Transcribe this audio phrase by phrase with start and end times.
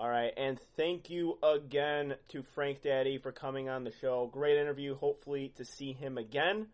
[0.00, 4.30] All right, and thank you again to Frank Daddy for coming on the show.
[4.32, 4.94] Great interview.
[4.94, 6.68] Hopefully to see him again.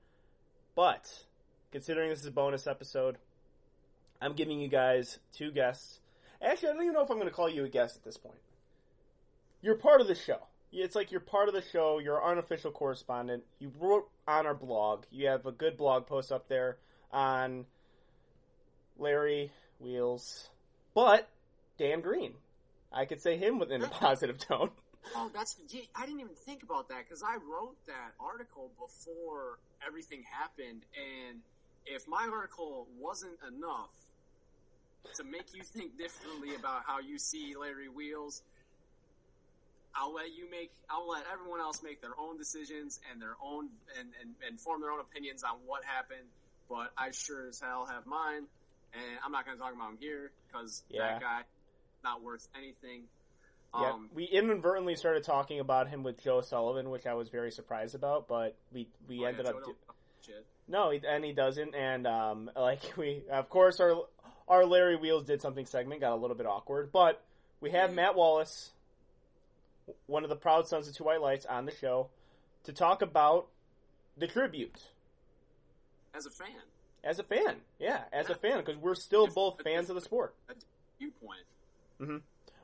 [0.77, 1.13] But
[1.73, 3.19] considering this is a bonus episode,
[4.23, 5.99] I'm giving you guys two guests.
[6.41, 8.17] Actually, I don't even know if I'm going to call you a guest at this
[8.17, 8.39] point.
[9.61, 10.39] You're part of the show.
[10.71, 11.99] It's like you're part of the show.
[11.99, 13.43] You're our unofficial correspondent.
[13.59, 15.03] You wrote on our blog.
[15.11, 16.77] You have a good blog post up there
[17.11, 17.67] on
[18.97, 20.49] Larry Wheels,
[20.95, 21.29] but
[21.77, 22.35] Dan Green.
[22.93, 24.71] I could say him within a positive tone.
[25.15, 25.57] Oh, that's
[25.95, 31.39] I didn't even think about that because I wrote that article before everything happened, and
[31.85, 33.95] if my article wasn't enough
[35.15, 38.43] to make you think differently about how you see Larry Wheels,
[39.95, 43.69] I'll let you make I'll let everyone else make their own decisions and their own
[43.99, 46.27] and, and, and form their own opinions on what happened.
[46.69, 48.49] But I sure as hell have mine,
[48.93, 51.13] and I'm not going to talk about him here because Yeah.
[51.13, 51.43] that guy
[52.07, 53.03] not worth anything.
[53.75, 57.51] Yeah, Um, we inadvertently started talking about him with Joe Sullivan, which I was very
[57.51, 58.29] surprised about.
[58.29, 60.47] But we we oh, yeah, ended Joe up do- don't fuck shit.
[60.69, 61.75] no, and he doesn't.
[61.75, 64.05] And um, like we, of course, our
[64.49, 67.23] our Larry Wheels did something segment got a little bit awkward, but
[67.61, 67.97] we have Yeah.
[67.97, 68.71] Matt Wallace,
[70.07, 72.09] one of the proud sons of Two White Lights, on the show
[72.65, 73.49] to talk about
[74.17, 74.81] the tribute
[76.15, 76.63] As a fan,
[77.05, 77.57] as a fan.
[77.79, 80.35] Yeah, as a fan because we're still both fans of the sport.
[80.99, 81.41] viewpoint.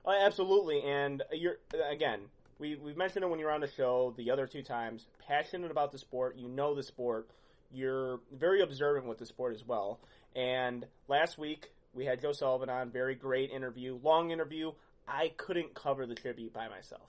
[0.04, 1.58] Oh, absolutely, and you're
[1.90, 2.20] again.
[2.58, 5.06] We we've mentioned it when you were on the show the other two times.
[5.26, 7.28] Passionate about the sport, you know the sport.
[7.72, 10.00] You're very observant with the sport as well.
[10.36, 14.72] And last week we had Joe Sullivan on, very great interview, long interview.
[15.08, 17.08] I couldn't cover the tribute by myself.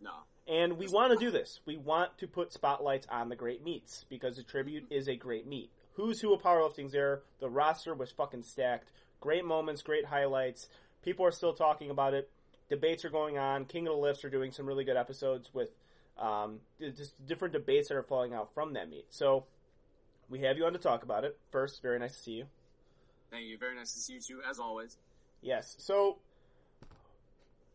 [0.00, 0.10] No.
[0.48, 1.60] And we want to do this.
[1.64, 5.46] We want to put spotlights on the great meets because the tribute is a great
[5.46, 5.70] meet.
[5.94, 7.22] Who's who of powerlifting's there?
[7.40, 8.90] The roster was fucking stacked.
[9.20, 10.68] Great moments, great highlights.
[11.02, 12.30] People are still talking about it.
[12.68, 13.64] Debates are going on.
[13.64, 15.70] King of the Lifts are doing some really good episodes with
[16.18, 19.06] um, just different debates that are falling out from that meet.
[19.10, 19.44] So
[20.28, 21.38] we have you on to talk about it.
[21.50, 22.46] First, very nice to see you.
[23.30, 23.58] Thank you.
[23.58, 24.96] Very nice to see you too, as always.
[25.42, 25.76] Yes.
[25.78, 26.18] So,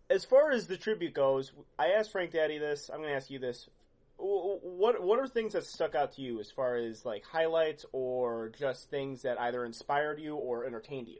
[0.09, 2.89] as far as the tribute goes, I asked Frank Daddy this.
[2.91, 3.69] I'm going to ask you this.
[4.17, 8.49] What what are things that stuck out to you as far as like highlights or
[8.57, 11.19] just things that either inspired you or entertained you?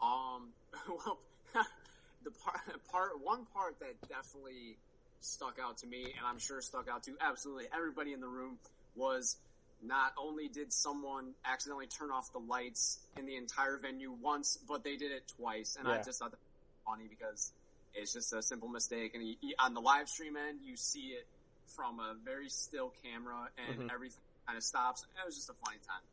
[0.00, 0.48] Um,
[0.88, 1.18] well,
[2.22, 4.78] the part, part, one part that definitely
[5.20, 8.58] stuck out to me, and I'm sure stuck out to absolutely everybody in the room,
[8.94, 9.36] was
[9.80, 14.84] not only did someone accidentally turn off the lights in the entire venue once, but
[14.84, 17.52] they did it twice, and I just thought that was funny because
[17.92, 21.26] it's just a simple mistake, and you, on the live stream end, you see it
[21.74, 23.90] from a very still camera, and Mhm.
[23.90, 25.04] everything kind of stops.
[25.16, 26.04] It was just a funny time.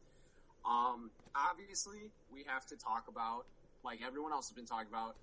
[0.65, 3.45] Um, obviously, we have to talk about,
[3.83, 5.15] like everyone else has been talking about,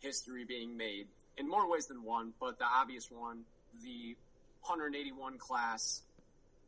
[0.00, 1.06] history being made
[1.36, 3.44] in more ways than one, but the obvious one,
[3.82, 4.14] the
[4.62, 6.02] 181 class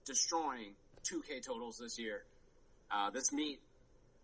[0.05, 2.23] destroying 2K totals this year.
[2.91, 3.61] Uh, this meet,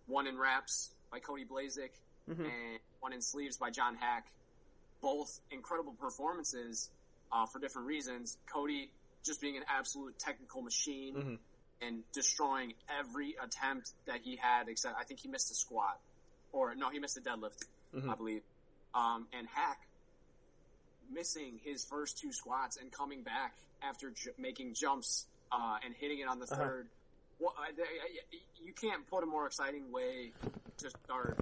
[0.07, 1.91] one in wraps by Cody Blazik
[2.29, 2.41] Mhm.
[2.47, 4.23] and one in sleeves by John Haack.
[5.01, 6.91] Both incredible performances
[7.33, 8.39] uh, for different reasons.
[8.47, 8.91] Cody
[9.25, 11.39] just being an absolute technical machine Mhm.
[11.81, 16.01] and destroying every attempt that he had, except I think he missed a squat.
[16.55, 18.09] Or, no, he missed a deadlift, Mhm.
[18.09, 18.43] I believe.
[18.95, 19.79] Um, and Haack
[21.11, 26.21] missing his first two squats and coming back after j- making jumps uh, and hitting
[26.21, 26.57] it on the Uh-huh.
[26.57, 26.89] third.
[27.41, 30.33] Well, I, I- I- you can't put a more exciting way
[30.79, 31.39] to start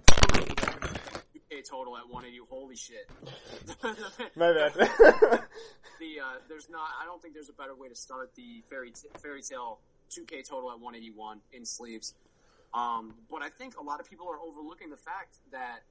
[1.34, 2.38] UK total at 180.
[2.48, 3.08] Holy shit!
[4.36, 4.72] My bad.
[5.98, 6.88] the uh, there's not.
[7.00, 9.78] I don't think there's a better way to start the fairy t- fairy tale
[10.10, 12.14] 2K total at 181 in sleeves.
[12.74, 15.82] Um, but I think a lot of people are overlooking the fact that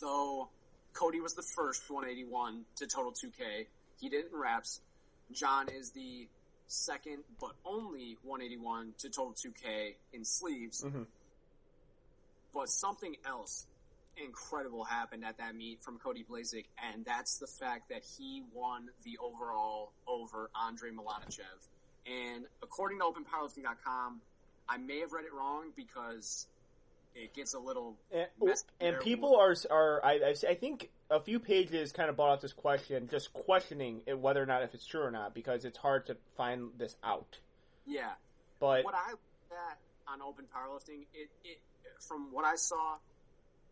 [0.00, 0.48] though
[0.92, 3.66] Cody was the first 181 to total 2K,
[4.00, 4.80] he did it in wraps.
[5.32, 6.28] John is the
[6.66, 10.84] second, but only 181 to total 2K in sleeves.
[10.84, 11.06] Mhm.
[12.52, 13.66] But something else
[14.16, 18.88] incredible happened at that meet from Cody Blazik, and that's the fact that he won
[19.02, 21.68] the overall over Andre Malanichev.
[22.06, 24.20] And according to OpenPowerlifting.com,
[24.68, 26.46] I may have read it wrong because
[27.14, 31.20] it gets a little and, messy and people are are I, I I think a
[31.20, 34.74] few pages kind of brought up this question, just questioning it, whether or not if
[34.74, 37.38] it's true or not, because it's hard to find this out.
[37.86, 38.12] yeah.
[38.60, 39.22] But what I looked
[39.52, 39.78] at
[40.12, 41.58] on Open Powerlifting, it, it
[42.00, 42.96] from what I saw,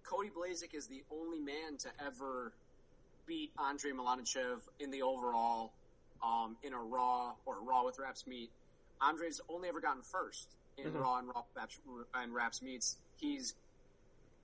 [0.05, 2.53] Cody Blazik is the only man to ever
[3.27, 5.73] beat Andre Malanichev in the overall
[6.23, 8.51] um, in a Raw or Raw with Wraps meet.
[9.01, 11.01] Andre's only ever gotten first in Mhm.
[11.01, 11.79] Raw and Raw Wraps,
[12.15, 12.97] and Wraps meets.
[13.19, 13.55] He's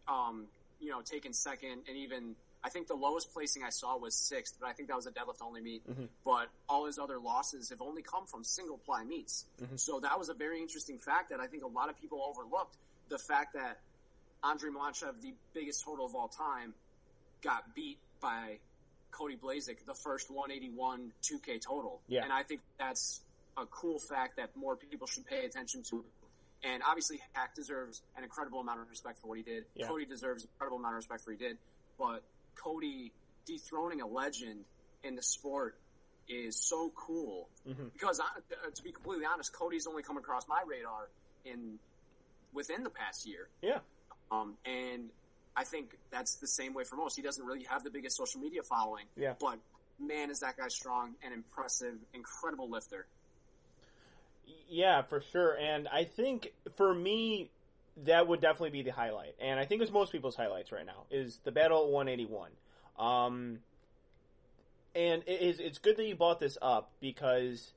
[0.07, 0.49] um,
[0.81, 2.35] you know taken second and even
[2.65, 5.13] I think the lowest placing I saw was sixth, but I think that was a
[5.13, 5.87] deadlift only meet.
[5.89, 6.09] Mhm.
[6.25, 9.47] But all his other losses have only come from single ply meets.
[9.61, 9.79] Mhm.
[9.79, 12.77] So that was a very interesting fact that I think a lot of people overlooked.
[13.11, 13.81] The fact that
[14.43, 16.75] Andrei Malanichev, the biggest total of all time,
[17.43, 18.59] got beat by
[19.13, 22.03] Cody Blazik, the first 181 2K total.
[22.09, 22.25] Yeah.
[22.25, 23.21] And I think that's
[23.57, 26.05] a cool fact that more people should pay attention to.
[26.65, 29.65] And obviously, Haack deserves an incredible amount of respect for what he did.
[29.75, 29.87] Yeah.
[29.87, 31.59] Cody deserves an incredible amount of respect for what he did.
[31.99, 32.23] But
[32.57, 33.13] Cody
[33.47, 34.65] dethroning a legend
[35.05, 35.79] in the sport
[36.29, 37.93] is so cool Mhm.
[37.93, 38.25] because, I,
[38.67, 41.09] uh, to be completely honest, Cody's only come across my radar
[41.45, 41.79] in
[42.53, 43.49] within the past year.
[43.63, 43.81] Yeah.
[44.31, 45.11] Um, and
[45.57, 47.17] I think that's the same way for most.
[47.17, 49.07] He doesn't really have the biggest social media following.
[49.17, 49.35] Yeah.
[49.39, 49.59] But
[49.99, 53.07] man, is that guy strong and impressive, incredible lifter.
[54.69, 55.57] Yeah, for sure.
[55.57, 57.51] And I think for me,
[58.05, 59.35] that would definitely be the highlight.
[59.41, 62.51] And I think it's most people's highlights right now is the battle at 181.
[62.99, 63.59] Um,
[64.95, 67.73] and it is, it's good that you brought this up because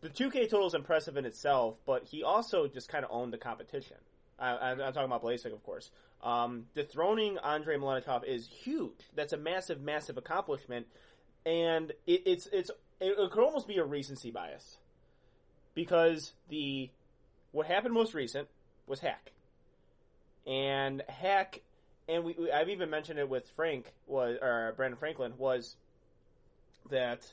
[0.00, 3.38] the 2K total is impressive in itself, but he also just kind of owned the
[3.38, 3.96] competition.
[4.38, 5.90] I, I'm talking about Blasik, of course.
[6.22, 9.00] Um, dethroning Andrei Malenikov is huge.
[9.14, 10.86] That's a massive, massive accomplishment,
[11.44, 12.70] and it, it's it's
[13.00, 14.78] it, it could almost be a recency bias
[15.76, 16.90] because the
[17.52, 18.48] what happened most recent
[18.88, 19.30] was Haack,
[20.44, 21.60] and Haack,
[22.08, 25.76] and we, we I've even mentioned it with Frank was or Brandon Franklin was
[26.90, 27.32] that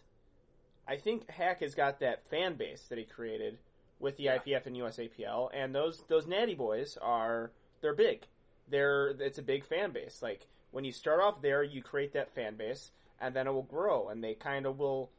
[0.87, 3.57] I think Haack has got that fan base that he created
[3.99, 4.37] with the Yeah.
[4.37, 7.51] IPF and USAPL, and those those natty boys are
[7.81, 8.27] they're big.
[8.69, 10.21] They're it's a big fan base.
[10.21, 12.91] Like when you start off there, you create that fan base,
[13.21, 15.09] and then it will grow, and they kind of will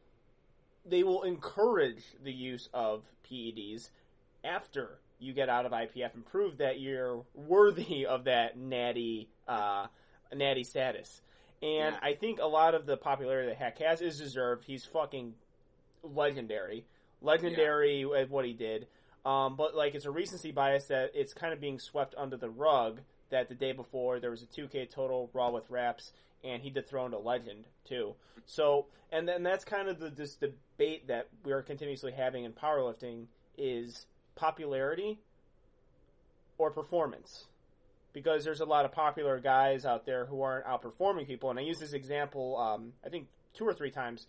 [0.85, 3.89] they will encourage the use of PEDs
[4.43, 9.87] after you get out of IPF and prove that you're worthy of that natty uh,
[10.33, 11.21] natty status.
[11.61, 11.99] And Yeah.
[12.01, 14.65] I think a lot of the popularity that Haack has is deserved.
[14.65, 15.33] He's fucking
[16.03, 16.85] legendary,
[17.21, 18.87] legendary at what he did.
[19.25, 22.49] Um, but like it's a recency bias that it's kind of being swept under the
[22.49, 22.99] rug.
[23.31, 26.11] That the day before there was a 2K total Raw with Raps,
[26.43, 28.13] and he dethroned a legend too.
[28.45, 32.53] So, and then that's kind of the this debate that we are continuously having in
[32.53, 33.25] powerlifting
[33.57, 34.05] is
[34.35, 35.19] popularity
[36.57, 37.45] or performance.
[38.13, 41.63] Because there's a lot of popular guys out there who aren't outperforming people, and I
[41.63, 44.27] use this example, um, I think two or three times.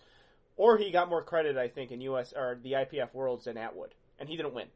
[0.59, 4.29] Orhii got more credit, I think, in US or the IPF Worlds than Atwood, and
[4.29, 4.69] he didn't win.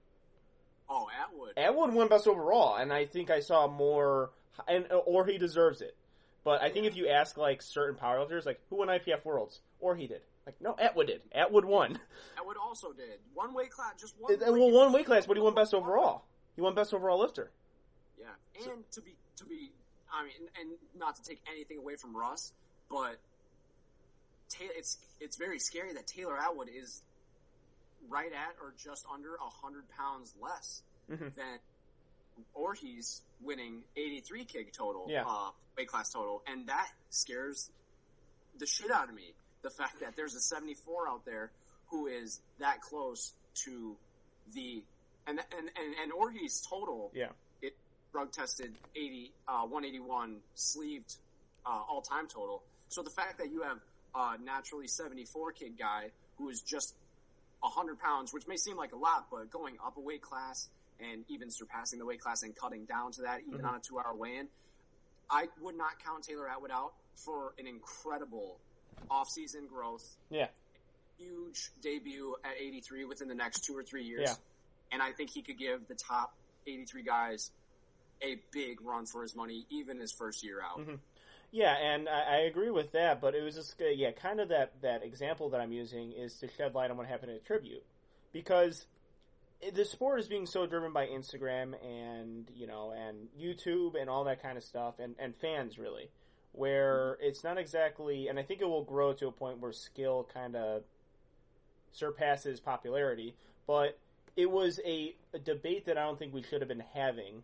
[0.93, 1.53] Oh, Atwood.
[1.57, 4.31] Atwood won best overall, and I think I saw more,
[4.67, 5.95] and Orhii deserves it.
[6.43, 10.09] But I think if you ask like certain powerlifters, like who won IPF Worlds, Orhii
[10.09, 11.21] did, like no, Atwood did.
[11.33, 11.99] Atwood won.
[12.37, 14.37] Atwood also did one weight class, just one.
[14.41, 16.25] well, weight- one weight class, but he won best overall.
[16.57, 17.51] He won best overall lifter.
[18.19, 18.27] Yeah,
[18.73, 19.71] and to be to be,
[20.13, 22.53] I mean, and not to take anything away from Russ,
[22.91, 23.17] but
[24.59, 27.03] it's it's very scary that Taylor Atwood is
[28.09, 31.35] right at or just under hundred pounds less Mhm.
[31.35, 31.59] than,
[32.55, 35.25] Orhii's winning eighty three kg total, Yeah.
[35.27, 37.71] uh, weight class total, and that scares
[38.59, 39.35] the shit out of me.
[39.63, 41.51] The fact that there's a seventy four out there
[41.89, 43.35] who is that close
[43.65, 43.97] to
[44.53, 44.83] the
[45.27, 47.33] and and and, and Orhii's total Yeah.
[47.61, 47.77] it
[48.13, 51.17] drug tested 80 uh, 181 sleeved
[51.67, 53.81] uh, all time total so the fact that you have
[54.15, 56.95] a naturally 74 kid guy who is just
[57.63, 61.25] 100 pounds which may seem like a lot but going up a weight class and
[61.29, 63.69] even surpassing the weight class and cutting down to that even Mhm.
[63.69, 64.49] on a two hour weigh-in
[65.29, 68.59] I would not count Taylor Atwood out for an incredible
[69.11, 70.49] off-season growth Yeah.
[71.19, 74.23] huge debut at 83 within the next two or three years.
[74.25, 74.35] Yeah.
[74.91, 76.35] And I think he could give the top
[76.67, 77.53] 83 guys
[78.23, 80.79] a big run for his money, even his first year out.
[80.79, 80.99] Mhm.
[81.53, 84.49] Yeah, and I, I agree with that, but it was just uh, yeah, kind of
[84.51, 87.85] that that example that I'm using is to shed light on what happened at Tribute,
[88.33, 88.87] because
[89.75, 94.25] the sport is being so driven by Instagram and you know and YouTube and all
[94.25, 96.11] that kind of stuff and and fans really,
[96.53, 100.29] where it's not exactly, and I think it will grow to a point where skill
[100.33, 100.85] kind of
[101.93, 103.35] surpasses popularity,
[103.67, 103.99] but
[104.37, 107.43] it was a, a debate that I don't think we should have been having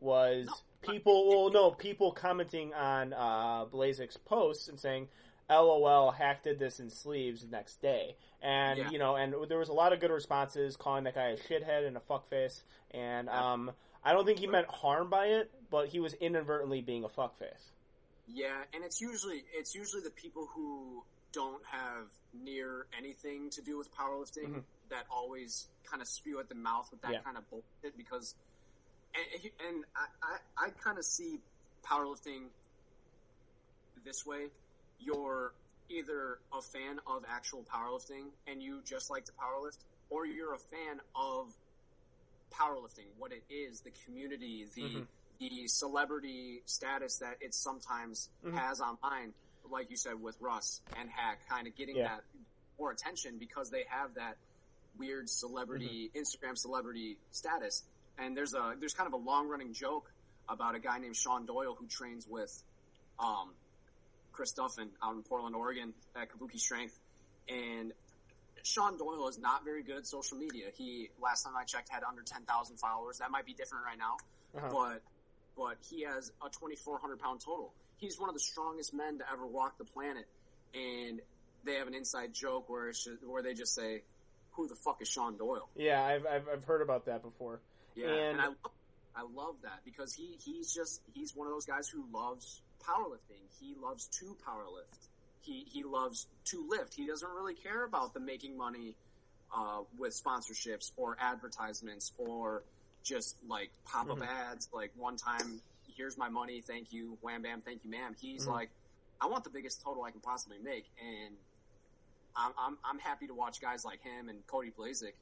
[0.00, 0.48] was
[0.82, 5.08] people well no people commenting on uh Blazek's posts and saying
[5.50, 8.90] LOL Haack did this in sleeves the next day and Yeah.
[8.90, 11.86] you know and there was a lot of good responses calling that guy a shithead
[11.86, 13.70] and a fuckface and um
[14.02, 17.72] I don't think he meant harm by it but he was inadvertently being a fuckface
[18.26, 21.02] Yeah, and it's usually it's usually the people who
[21.32, 24.62] don't have near anything to do with powerlifting Mhm.
[24.88, 27.20] that always kind of spew at the mouth with that Yeah.
[27.20, 28.34] kind of bullshit because
[29.14, 31.40] and, and I, I, I kind of see
[31.84, 32.48] powerlifting
[34.04, 34.50] this way:
[34.98, 35.54] you're
[35.88, 40.58] either a fan of actual powerlifting and you just like to powerlift, or you're a
[40.58, 41.52] fan of
[42.52, 45.08] powerlifting, what it is, the community, the Mhm.
[45.38, 48.54] the celebrity status that it sometimes Mhm.
[48.56, 52.16] has online, like you said with Russ and Haack, kind of getting Yeah.
[52.18, 52.24] that
[52.78, 54.38] more attention because they have that
[54.94, 56.18] weird celebrity Mm-hmm.
[56.20, 57.89] Instagram celebrity status.
[58.20, 60.10] And there's a there's kind of a long running joke
[60.48, 62.52] about a guy named Sean Doyle who trains with
[63.18, 63.52] um,
[64.32, 66.98] Chris Duffin out in Portland, Oregon at Kabuki Strength.
[67.48, 67.92] And
[68.62, 70.66] Sean Doyle is not very good at social media.
[70.76, 73.18] He last time I checked had under ten thousand followers.
[73.18, 74.16] That might be different right now,
[74.56, 74.68] Uh-huh.
[74.70, 75.02] but
[75.56, 77.72] but he has a twenty four hundred pound total.
[77.96, 80.26] He's one of the strongest men to ever walk the planet,
[80.74, 81.20] and
[81.64, 84.02] they have an inside joke where it's just, where they just say,
[84.52, 87.60] "Who the fuck is Sean Doyle?" Yeah, I've, I've I've heard about that before.
[88.00, 88.56] Yeah, And- and, I love,
[89.16, 93.42] I love that because he he's just he's one of those guys who loves powerlifting.
[93.60, 95.08] He loves to powerlift.
[95.42, 96.94] He he loves to lift.
[96.94, 98.94] He doesn't really care about the making money
[99.54, 102.62] uh, with sponsorships or advertisements or
[103.02, 104.26] just like pop up Mhm.
[104.28, 104.68] ads.
[104.72, 105.60] Like one time,
[105.96, 108.14] here's my money, thank you, wham bam, thank you, ma'am.
[108.20, 108.52] He's Mhm.
[108.52, 108.70] like,
[109.20, 111.36] I want the biggest total I can possibly make, and
[112.36, 115.14] I'm I'm, I'm happy to watch guys like him and Cody Blazik.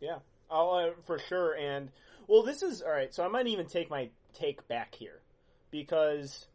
[0.00, 0.18] Yeah,
[0.50, 1.54] oh, uh, for sure.
[1.54, 1.90] And
[2.26, 3.14] well, this is all right.
[3.14, 5.20] So I might even take my take back here
[5.70, 6.46] because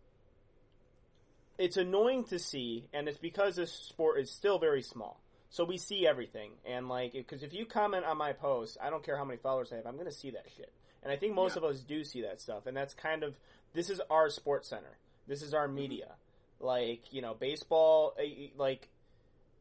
[1.58, 5.22] it's annoying to see, and it's because this sport is still very small.
[5.50, 9.04] So we see everything, and like, because if you comment on my post, I don't
[9.04, 10.72] care how many followers I have, I'm going to see that shit.
[11.04, 11.64] And I think most Yeah.
[11.64, 13.36] of us do see that stuff, and that's kind of
[13.74, 14.98] this is our sports center.
[15.28, 16.16] This is our media.
[16.60, 18.88] Like you know, baseball, eh, like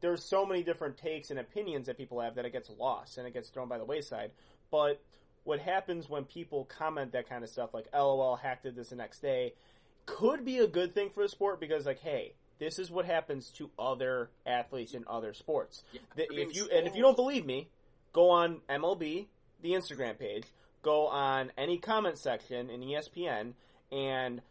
[0.00, 3.26] there's so many different takes and opinions that people have that it gets lost and
[3.26, 4.30] it gets thrown by the wayside.
[4.70, 5.00] But
[5.44, 8.96] what happens when people comment that kind of stuff, like "LOL, Haack did this the
[8.96, 9.54] next day,"
[10.06, 13.50] could be a good thing for the sport because, like, hey, this is what happens
[13.52, 15.82] to other athletes in other sports.
[15.92, 17.68] Yeah, if you and if you don't believe me,
[18.12, 19.26] go on MLB,
[19.62, 20.44] the Instagram page,
[20.82, 23.54] go on any comment section in ESPN,
[23.90, 24.42] and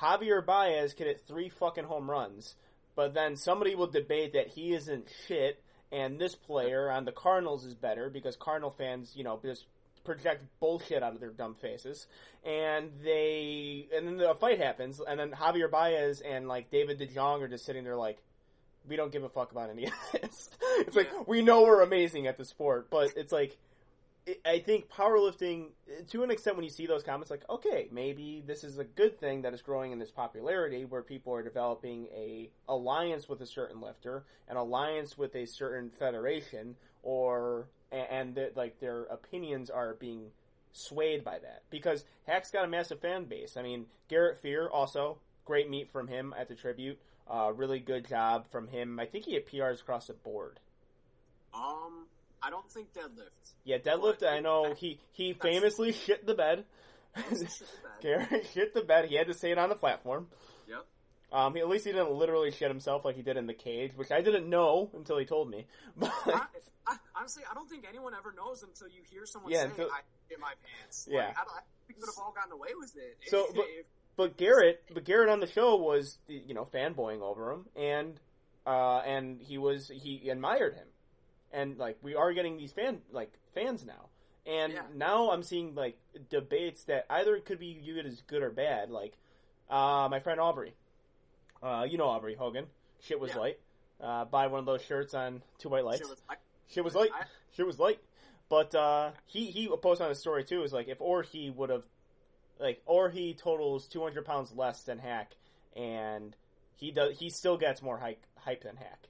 [0.00, 2.54] Javier Baez can hit three fucking home runs,
[2.96, 5.62] but then somebody will debate that he isn't shit,
[5.92, 9.66] and this player on the Cardinals is better because Cardinal fans, you know, just
[10.04, 12.06] project bullshit out of their dumb faces,
[12.44, 17.42] and they and then the fight happens, and then Javier Baez and like David DeJong
[17.42, 18.18] are just sitting there like,
[18.88, 20.50] we don't give a fuck about any of this.
[20.78, 23.56] It's like we know we're amazing at the sport, but it's like
[24.44, 25.68] I think powerlifting,
[26.08, 29.20] to an extent, when you see those comments, like, okay, maybe this is a good
[29.20, 33.46] thing that is growing in this popularity, where people are developing a alliance with a
[33.46, 39.94] certain lifter, an alliance with a certain federation, or and, that like their opinions are
[39.94, 40.26] being
[40.72, 43.56] swayed by that because Haack's got a massive fan base.
[43.56, 46.98] I mean, Garrett Fear also great meet from him at the tribute.
[47.28, 48.98] Uh, really good job from him.
[49.00, 50.60] I think he had PRs across the board.
[51.54, 52.06] Um,
[52.42, 53.52] I don't think deadlift.
[53.64, 54.26] Yeah, deadlift.
[54.26, 56.64] I know he he famously shit the bed.
[58.02, 59.06] Garrett shit the bed.
[59.08, 60.28] He had to say it on the platform.
[60.68, 60.84] Yep.
[61.32, 63.92] Um, he, at least he didn't literally shit himself like he did in the cage,
[63.96, 65.66] which I didn't know until he told me.
[65.96, 66.42] But I,
[66.86, 69.86] I, honestly, I don't think anyone ever knows until you hear someone Yeah, say, until-
[69.90, 71.26] "I shit my pants." Yeah.
[71.28, 73.16] Like, I, I think we would have all gotten away with it.
[73.28, 73.64] So, but-
[74.16, 78.18] but Garrett, but Garrett on the show was you know fanboying over him, and
[78.66, 80.86] uh, and he was he admired him,
[81.56, 84.08] and like we are getting these fan like fans now,
[84.46, 84.82] and Yeah.
[84.94, 85.98] now I'm seeing like
[86.30, 88.90] debates that either could be viewed as good or bad.
[88.90, 89.14] Like
[89.70, 90.74] uh, my friend Aubrey,
[91.62, 92.66] uh, you know Aubrey Hogan,
[93.00, 93.38] shit was Yeah.
[93.40, 93.60] light.
[94.00, 95.98] Uh, buy one of those shirts on Two White Lights.
[96.00, 97.10] Shit was like- Shit was light.
[97.52, 98.00] Shit was light.
[98.48, 100.62] But uh, he he posted on his story too.
[100.62, 101.84] Is like if Orhii would have
[102.60, 105.28] like Orhii totals two hundred pounds less than Haack,
[105.76, 106.36] and
[106.76, 109.08] he does he still gets more hype hype than Haack.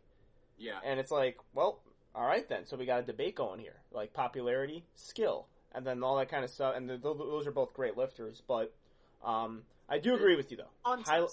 [0.59, 0.79] yeah.
[0.85, 1.81] And it's like, well,
[2.17, 2.67] all right then.
[2.67, 6.45] So we got a debate going here, like popularity, skill, and then all that kind
[6.45, 6.75] of stuff.
[6.75, 8.43] And th- th- those are both great lifters.
[8.49, 8.73] But
[9.23, 10.71] um, I do agree with you though.
[11.05, 11.27] High-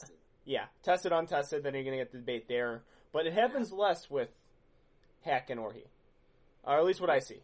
[0.46, 2.82] yeah, tested, untested, then you're going to get the debate there.
[3.13, 4.30] But it happens less with
[5.25, 5.88] Haack and Orhii.
[6.66, 7.40] Or at least what I see.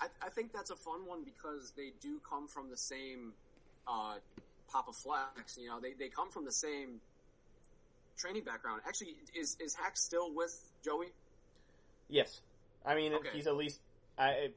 [0.00, 3.32] I, I think that's a fun one because they do come from the same
[3.88, 4.16] uh,
[4.70, 5.56] Papa Flex.
[5.58, 7.00] You know, they, they come from the same
[8.18, 8.82] training background.
[8.86, 11.08] Actually, is is Haack still with Joey?
[12.08, 12.40] Yes.
[12.84, 13.28] I mean, Okay.
[13.32, 13.80] he's at least.
[14.18, 14.50] I,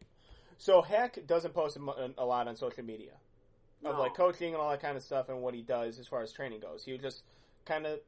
[0.58, 3.12] so Haack doesn't post a lot on social media
[3.86, 6.22] of like coaching and all that kind of stuff and what he does as far
[6.22, 6.84] as training goes.
[6.86, 7.24] He just
[7.66, 8.00] kind of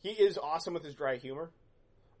[0.00, 1.50] he is awesome with his dry humor.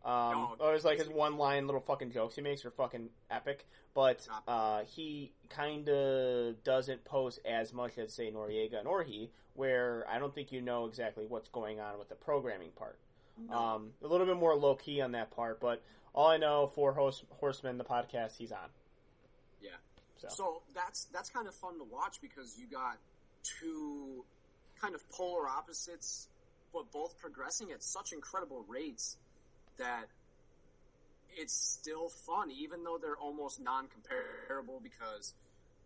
[0.04, 3.66] Um, No, it's like his one line little fucking jokes he makes are fucking epic,
[3.94, 10.06] but uh, he kind of doesn't post as much as say Noriega and Orhii, where
[10.08, 12.98] I don't think you know exactly what's going on with the programming part.
[13.48, 13.56] No.
[13.56, 15.82] Um, a little bit more low key on that part, but
[16.14, 18.68] all I know for Horse, Horseman, the podcast, he's on.
[19.62, 19.70] Yeah.
[20.16, 22.98] So, So that's that's kind of fun to watch because you got
[23.42, 24.24] two
[24.80, 26.28] kind of polar opposites,
[26.72, 29.16] but both progressing at such incredible rates
[29.78, 30.06] that
[31.36, 35.34] it's still fun, even though they're almost non-comparable because,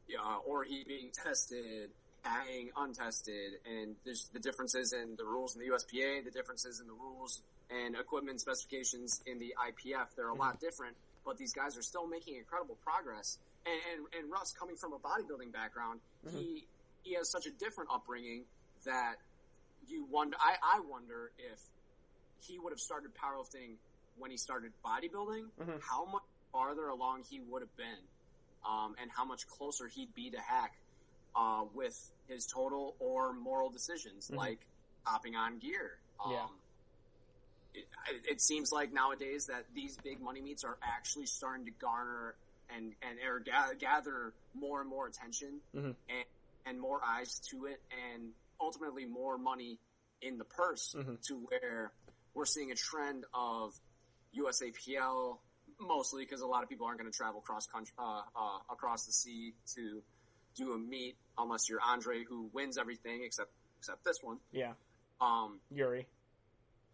[0.08, 0.18] yeah,
[0.48, 1.90] Orhii being tested,
[2.22, 6.86] being untested, and there's the differences in the rules in the USPA, the differences in
[6.86, 10.14] the rules and equipment specifications in the IPF.
[10.16, 13.38] They're a lot different, but these guys are still making incredible progress.
[13.66, 16.00] And, and, and Russ, coming from a bodybuilding background,
[16.30, 16.66] he
[17.02, 18.44] he has such a different upbringing
[18.84, 19.16] that
[19.88, 20.36] you wonder.
[20.38, 21.58] I, I wonder if
[22.46, 23.74] he would have started powerlifting
[24.18, 25.80] when he started bodybuilding, Mhm.
[25.80, 27.98] how much farther along he would have been,
[28.68, 30.70] um, and how much closer he'd be to Haack
[31.34, 34.36] uh, with his total or moral decisions, Mhm.
[34.36, 34.66] like
[35.06, 36.00] hopping on gear.
[36.24, 36.48] Um, Yeah.
[37.74, 37.86] It,
[38.32, 42.36] it seems like nowadays that these big money meets are actually starting to garner
[42.68, 45.96] and and or gather, gather more and more attention Mhm.
[46.08, 46.24] and
[46.66, 49.80] and more eyes to it, and ultimately more money
[50.20, 51.20] in the purse Mhm.
[51.22, 51.94] to where
[52.34, 53.80] we're seeing a trend of
[54.34, 55.40] USAPL
[55.80, 59.06] mostly because a lot of people aren't going to travel cross country uh, uh, across
[59.06, 60.04] the sea to
[60.54, 64.38] do a meet unless you're Andre who wins everything except except this one.
[64.52, 64.74] yeah,
[65.20, 66.06] Um, Yuri.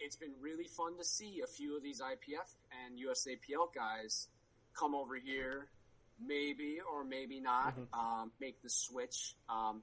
[0.00, 4.28] it's been really fun to see a few of these IPF and USAPL guys
[4.72, 5.68] come over here,
[6.18, 7.92] maybe or maybe not, Mhm.
[7.92, 9.34] um, make the switch.
[9.48, 9.82] Um,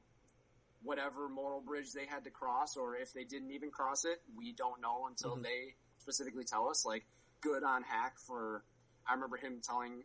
[0.82, 4.52] whatever moral bridge they had to cross, or if they didn't even cross it, we
[4.54, 5.44] don't know until Mhm.
[5.44, 6.86] they specifically tell us.
[6.86, 7.06] Like,
[7.42, 8.64] good on Haack for.
[9.06, 10.04] I remember him telling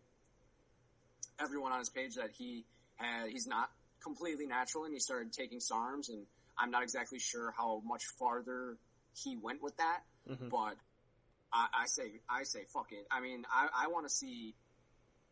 [1.39, 2.67] everyone on his page that he
[3.29, 3.71] he's not
[4.03, 6.27] completely natural and he started taking SARMs and
[6.59, 8.77] I'm not exactly sure how much farther
[9.15, 10.77] he went with that, hmm but
[11.53, 13.07] I, I say, I say, fuck it.
[13.11, 14.55] I mean, I, I want to see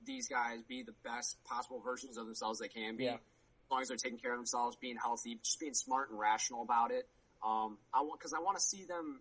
[0.05, 3.05] these guys be the best possible versions of themselves they can be.
[3.05, 3.15] Yeah.
[3.15, 6.63] As long as they're taking care of themselves, being healthy, just being smart and rational
[6.63, 7.07] about it.
[7.45, 9.21] Um, I want, cause I want to see them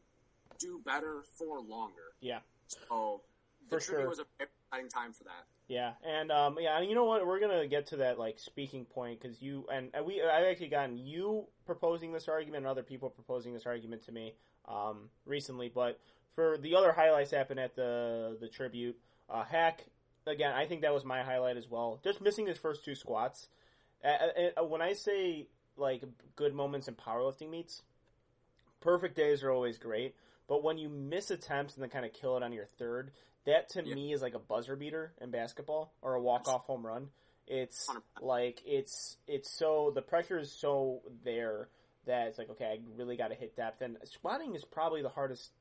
[0.60, 2.15] do better for longer.
[2.21, 2.39] Yeah.
[2.67, 3.21] So
[3.69, 4.10] the For tribute sure.
[4.10, 5.45] was a very exciting time for that.
[5.67, 7.27] Yeah, and um, yeah, and you know what?
[7.27, 10.97] We're gonna get to that like speaking point because you and, we I've actually gotten
[10.97, 15.69] you proposing this argument and other people proposing this argument to me um, recently.
[15.73, 15.99] But
[16.36, 18.97] for the other highlights happened at the the tribute,
[19.30, 19.80] uh, Haack
[20.25, 20.53] again.
[20.53, 21.99] I think that was my highlight as well.
[22.01, 23.49] Just missing his first two squats.
[24.06, 26.01] Uh, uh, when I say like
[26.38, 27.82] good moments in powerlifting meets,
[28.80, 30.15] perfect days are always great.
[30.47, 33.12] But when you miss attempts and then kind of kill it on your third,
[33.45, 33.95] that to Yeah.
[33.95, 37.10] me is like a buzzer beater in basketball or a walk off home run.
[37.47, 38.01] It's 100%.
[38.21, 41.69] like it's it's so the pressure is so there
[42.05, 43.81] that it's like okay, I really got to hit depth.
[43.81, 45.51] And squatting is probably the hardest,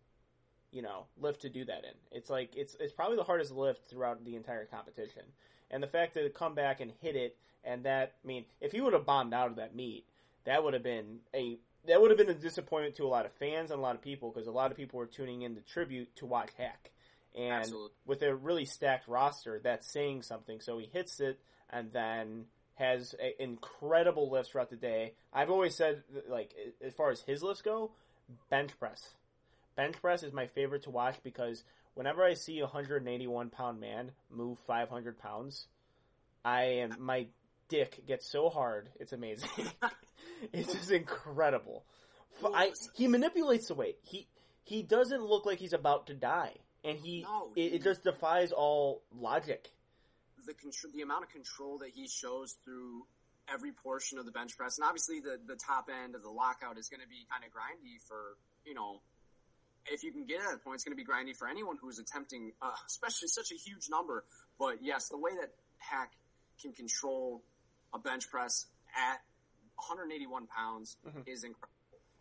[0.73, 1.95] you know, lift to do that in.
[2.11, 5.23] It's like it's it's probably the hardest lift throughout the entire competition.
[5.71, 8.73] And the fact that to come back and hit it, and that I mean, if
[8.73, 10.07] he would have bombed out of that meet,
[10.45, 13.33] that would have been a that would have been a disappointment to a lot of
[13.33, 15.61] fans and a lot of people because a lot of people were tuning in to
[15.61, 16.91] tribute to watch Haack.
[17.35, 17.91] And Absolutely.
[18.07, 20.61] with a really stacked roster, that's saying something.
[20.61, 22.47] So he hits it and then
[22.77, 25.13] has a, incredible lifts throughout the day.
[25.33, 27.91] I've always said, like, as far as his lifts go,
[28.51, 29.15] bench press.
[29.77, 31.63] Bench press is my favorite to watch because
[31.95, 35.67] whenever I see a 181 pound man move 500 pounds,
[36.45, 37.27] I am my
[37.69, 38.89] dick gets so hard.
[38.99, 39.51] It's amazing.
[40.53, 41.85] it's just incredible.
[42.45, 43.97] I, he manipulates the weight.
[44.03, 44.29] He
[44.65, 48.53] he doesn't look like he's about to die, and he No, it, it just defies
[48.53, 49.71] all logic.
[50.47, 53.07] the control, the amount of control that he shows through
[53.53, 56.77] every portion of the bench press, and obviously the the top end of the lockout
[56.79, 59.01] is going to be kind of grindy for you know.
[59.89, 62.01] If you can get at that point, it's going to be grindy for anyone who's
[62.01, 64.25] attempting, uh, especially such a huge number.
[64.59, 66.09] But yes, the way that Haack
[66.61, 67.45] can control
[67.95, 69.21] a bench press at
[69.79, 71.27] 181 pounds Mhm.
[71.27, 71.73] is incredible.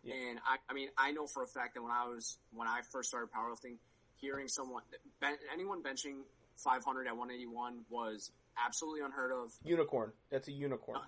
[0.02, 0.14] Yeah.
[0.14, 2.82] And I, I mean, I know for a fact that when I was when I
[2.82, 3.78] first started powerlifting,
[4.16, 4.82] hearing someone
[5.20, 6.22] ben, anyone benching
[6.56, 9.52] 500 at 181 was absolutely unheard of.
[9.64, 10.12] Unicorn.
[10.30, 11.00] That's a unicorn.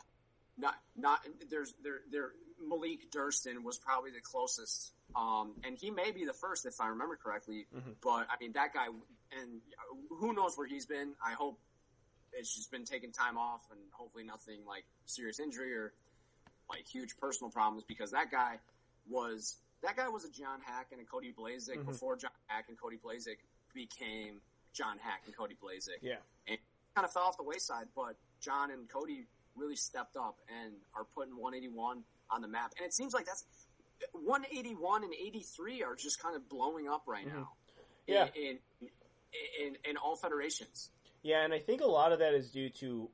[0.57, 6.11] Not not there's there there Malik Durston was probably the closest, um, and he may
[6.11, 7.69] be the first if I remember correctly.
[7.73, 7.95] Mhm.
[8.01, 8.89] But I mean that guy,
[9.31, 9.63] and
[10.11, 11.15] who knows where he's been?
[11.25, 11.61] I hope
[12.33, 15.95] it's just been taking time off, and hopefully nothing like serious injury or
[16.71, 18.59] like huge personal problems because that guy
[19.09, 21.87] was that guy was a John Haack and a Cody Blazik Mhm.
[21.87, 23.39] before John Haack and Cody Blazik
[23.75, 24.41] became
[24.73, 26.03] John Haack and Cody Blazik.
[26.03, 26.17] Yeah.
[26.47, 26.59] And
[26.95, 31.05] kind of fell off the wayside, but John and Cody really stepped up and are
[31.05, 32.73] putting 181 on the map.
[32.77, 33.45] And it seems like that's
[34.13, 37.51] 181 and 83 are just kind of blowing up right now.
[38.07, 38.29] Yeah.
[38.35, 38.89] In, in,
[39.61, 40.91] in, in all federations.
[41.23, 43.11] Yeah, and I think a lot of that is due to.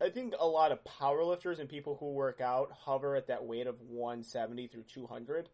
[0.00, 3.66] I think a lot of powerlifters and people who work out hover at that weight
[3.66, 5.48] of 170 through 200.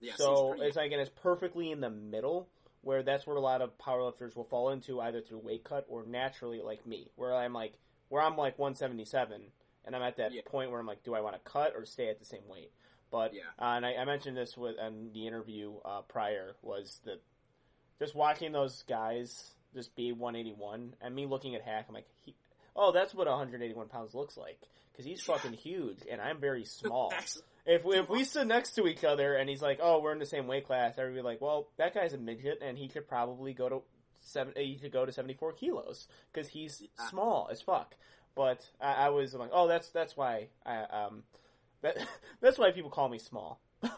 [0.00, 2.48] Yeah, so it's like, and it's perfectly in the middle,
[2.82, 6.04] where that's where a lot of powerlifters will fall into either through weight cut or
[6.04, 7.74] naturally, like me, where I'm like,
[8.08, 9.40] where I'm like 177,
[9.84, 10.42] and I'm at that Yeah.
[10.44, 12.72] point where I'm like, do I want to cut or stay at the same weight?
[13.10, 13.42] But Yeah.
[13.58, 17.22] uh, and I, I mentioned this with in the interview uh, prior was that
[17.98, 22.34] just watching those guys just be 181 and me looking at Haack, I'm like, he,
[22.76, 24.60] oh, that's what 181 pounds looks like
[24.92, 27.12] because he's fucking huge and I'm very small.
[27.68, 30.20] If we, if we stood next to each other and he's like, oh, we're in
[30.20, 32.86] the same weight class, I would be like, well, that guy's a midget and he
[32.86, 33.82] could probably go to
[34.20, 34.52] seven.
[34.56, 37.96] He could go to 74 kilos because he's small as fuck.
[38.36, 41.24] But I, I was like, oh, that's that's why I um
[41.82, 41.96] that
[42.40, 43.60] that's why people call me small.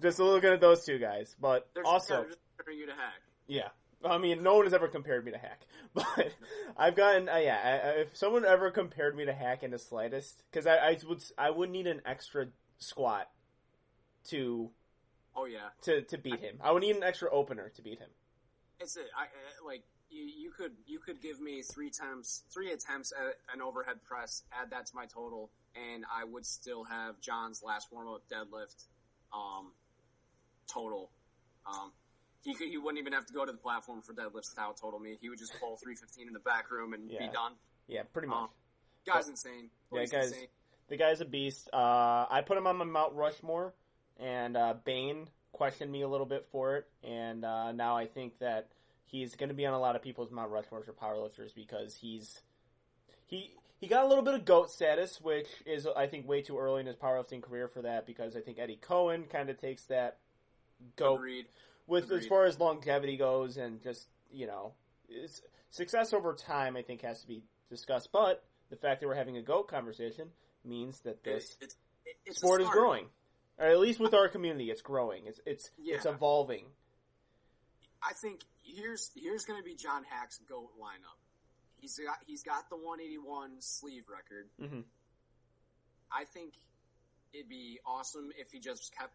[0.00, 2.92] just looking at those two guys, but they're also just, they're just comparing you to
[2.92, 3.20] Haack.
[3.46, 3.68] yeah.
[4.04, 6.32] I mean, no one has ever compared me to Haack, but
[6.76, 9.78] I've gotten, uh, yeah, I, I- if someone ever compared me to Haack in the
[9.78, 12.46] slightest, because I, I would, I would need an extra
[12.78, 13.28] squat
[14.28, 14.70] to,
[15.34, 16.58] Oh yeah, to, to beat him.
[16.60, 18.10] I would need an extra opener to beat him.
[18.80, 22.72] it's a, I, uh, like you, you could you could give me three times three
[22.72, 27.20] attempts at an overhead press, add that to my total, and I would still have
[27.20, 28.86] John's last warm up deadlift
[29.32, 29.72] um,
[30.72, 31.10] total.
[31.66, 31.92] Um,
[32.44, 34.98] he could, he wouldn't even have to go to the platform for deadlifts out total
[34.98, 35.16] me.
[35.20, 37.26] He would just pull three fifteen in the back room and Yeah.
[37.26, 37.52] be done.
[37.86, 38.38] Yeah, pretty much.
[38.38, 38.48] Um,
[39.06, 39.70] guy's insane.
[39.92, 40.48] Yeah, guy's- insane.
[40.88, 41.68] The guy's a beast.
[41.72, 43.74] Uh, I put him on my Mount Rushmore,
[44.18, 48.38] and uh, Bane questioned me a little bit for it, and uh, now I think
[48.38, 48.68] that
[49.04, 52.40] he's going to be on a lot of people's Mount Rushmores for powerlifters because he's
[53.26, 56.58] he he got a little bit of goat status, which is I think way too
[56.58, 59.84] early in his powerlifting career for that because I think Eddie Coan kind of takes
[59.84, 60.16] that
[60.96, 61.46] goat Agreed.
[61.88, 64.74] With as far as longevity goes and just you know
[65.08, 68.10] it's, success over time I think has to be discussed.
[68.12, 70.28] But the fact that we're having a goat conversation
[70.64, 71.76] means that this It- it's,
[72.26, 73.06] it's sport is growing.
[73.58, 75.26] Or at least with our community, it's growing.
[75.26, 76.66] It's it's it's evolving.
[78.02, 81.16] I think here's here's going to be John Haack's goat lineup.
[81.80, 84.48] He's got he's got the 181 sleeve record.
[84.60, 84.84] Mhm.
[86.12, 86.54] I think
[87.32, 89.14] it'd be awesome if he just kept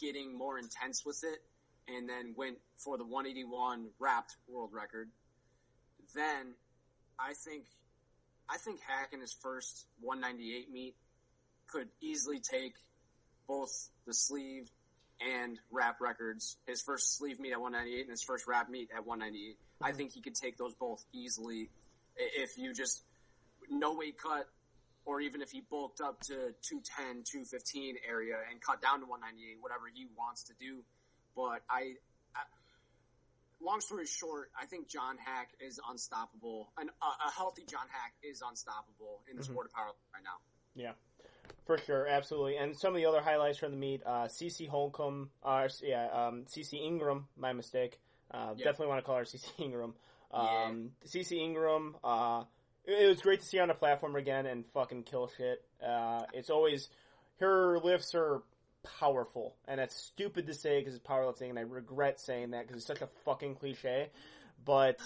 [0.00, 1.38] getting more intense with it,
[1.88, 5.08] and then went for the 181 wrapped world record.
[6.14, 6.54] Then
[7.18, 7.64] I think
[8.48, 10.94] I think Haack in his first 198 meet
[11.68, 12.74] could easily take
[13.48, 14.70] both the sleeve
[15.20, 16.56] and wrap records.
[16.66, 19.56] His first sleeve meet at 198 and his first wrap meet at 198.
[19.80, 19.96] I mm-hmm.
[19.96, 21.70] think he could take those both easily
[22.16, 23.02] if you just
[23.70, 24.46] no weight cut
[25.06, 29.56] or even if he bulked up to 210, 215 area and cut down to 198,
[29.62, 30.82] whatever he wants to do.
[31.34, 31.94] But I,
[32.34, 32.42] I
[33.62, 36.68] long story short, I think John Haack is unstoppable.
[36.78, 39.46] and a, a healthy John Haack is unstoppable in the Mhm.
[39.46, 40.38] sport of powerlifting right now.
[40.74, 40.92] Yeah,
[41.64, 42.56] for sure, absolutely.
[42.58, 46.44] And some of the other highlights from the meet: uh, CC Holcomb, uh, yeah, um,
[46.46, 47.28] CC Ingram.
[47.36, 47.98] My mistake.
[48.30, 48.64] Uh, Yeah.
[48.64, 49.94] Definitely want to call her CC Ingram.
[50.32, 50.64] Yeah.
[50.64, 51.96] Um, CC Ingram.
[52.02, 52.44] Uh,
[52.86, 55.62] it, was great to see her on the platform again and fucking kill shit.
[55.84, 56.88] Uh, it's always
[57.40, 58.42] her lifts are
[59.00, 62.76] powerful, and that's stupid to say because it's powerlifting, and I regret saying that because
[62.78, 64.10] it's such a fucking cliche.
[64.64, 65.00] But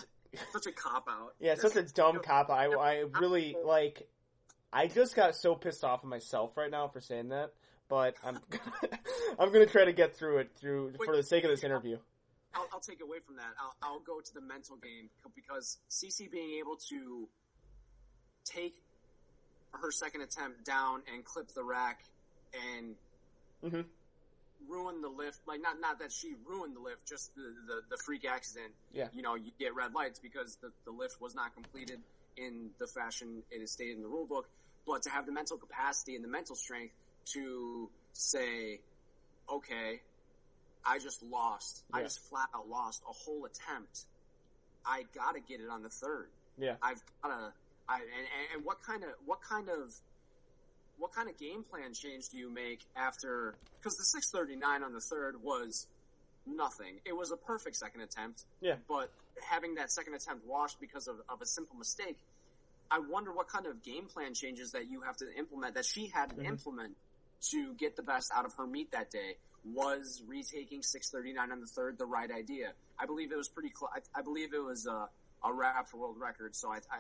[0.53, 1.35] Such a cop out.
[1.41, 2.51] yeah, such a dumb cop.
[2.51, 4.09] I, I really like.
[4.73, 7.53] I just got so pissed off at myself right now for saying that,
[7.89, 8.39] but I'm
[9.39, 11.99] I'm gonna try to get through it through for the sake of this interview.
[12.55, 13.55] I'll, I'll take away from that.
[13.61, 17.29] I'll, I'll go to the mental game because CC being able to
[18.45, 18.75] take
[19.73, 22.03] her second attempt down and clip the rack
[22.53, 22.97] and
[23.63, 23.89] Mhm.
[24.67, 25.47] ruin the lift.
[25.47, 28.75] Like not not that she ruined the lift, just the the, the freak accident.
[28.93, 29.09] Yeah.
[29.13, 32.03] You know, you get red lights because the the lift was not completed
[32.37, 34.49] in the fashion it is stated in the rule book.
[34.87, 36.95] But to have the mental capacity and the mental strength
[37.27, 38.81] to say,
[39.49, 40.01] okay,
[40.85, 41.85] I just lost.
[41.93, 44.07] I just flat out lost a whole attempt.
[44.85, 46.31] I gotta get it on the third.
[46.59, 46.77] Yeah.
[46.83, 47.53] I've gotta.
[47.91, 49.93] I and, and- what kind of what kind of
[50.99, 53.55] what kind of game plan change do you make after?
[53.79, 55.87] Because the 639 on the third was
[56.47, 57.01] nothing.
[57.07, 58.45] It was a perfect second attempt.
[58.61, 58.77] Yeah.
[58.89, 59.11] But
[59.49, 62.19] having that second attempt washed because of, of a simple mistake,
[62.91, 66.09] I wonder what kind of game plan changes that you have to implement that she
[66.09, 66.47] had to Mhm.
[66.47, 66.97] implement
[67.51, 69.37] to get the best out of her meet that day.
[69.65, 72.73] Was retaking 639 on the third the right idea?
[72.99, 73.91] I believe it was pretty close.
[73.95, 75.09] I, I, believe it was a,
[75.43, 76.55] a for world record.
[76.55, 76.99] So I, I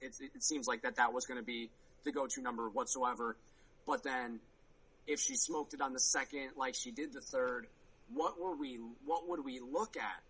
[0.00, 1.70] it, it, seems like that that was going to be
[2.04, 3.36] the go-to number whatsoever.
[3.86, 4.40] But then
[5.06, 7.66] if she smoked it on the second, like she did the third,
[8.12, 10.22] what were we, what would we look at?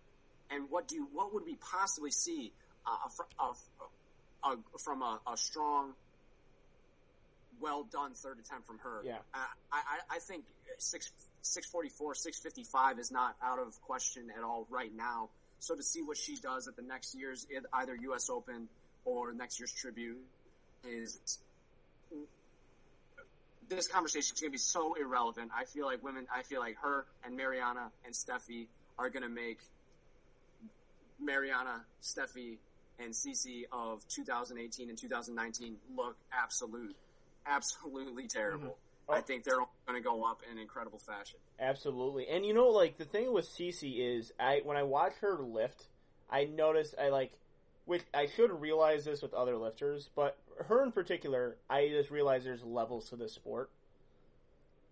[0.53, 2.51] And what do, what would we possibly see,
[2.85, 3.53] uh,
[4.43, 5.93] uh, from a, a strong,
[7.61, 9.01] well done third attempt from her.
[9.05, 9.17] Yeah.
[9.33, 10.45] I, I, I think
[10.79, 11.11] six,
[11.43, 15.29] 644, 655 is not out of question at all right now.
[15.61, 18.31] So to see what she does at the next year's either U.S.
[18.31, 18.67] Open
[19.05, 20.17] or next year's tribute
[20.83, 21.19] is
[23.69, 25.51] this conversation is going to be so irrelevant.
[25.55, 28.65] I feel like women, I feel like her and Mariana and Stefi
[28.97, 29.59] are going to make
[31.19, 32.57] Mariana, Stefi,
[32.99, 36.95] and CC of 2018 and 2019 look absolute,
[37.45, 38.69] absolutely terrible.
[38.69, 38.90] Mm-hmm.
[39.11, 41.39] I think they're going to go up in incredible fashion.
[41.59, 45.39] Absolutely, and you know, like the thing with CC is, I when I watch her
[45.41, 45.87] lift,
[46.29, 47.33] I notice I like,
[47.85, 52.43] which I should realize this with other lifters, but her in particular, I just realize
[52.43, 53.69] there's levels to this sport.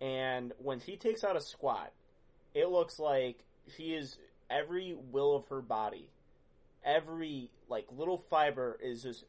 [0.01, 1.91] And when she takes out a squat,
[2.53, 3.43] it looks like
[3.75, 4.17] she is
[4.49, 6.09] every will of her body,
[6.83, 9.25] every like little fiber is just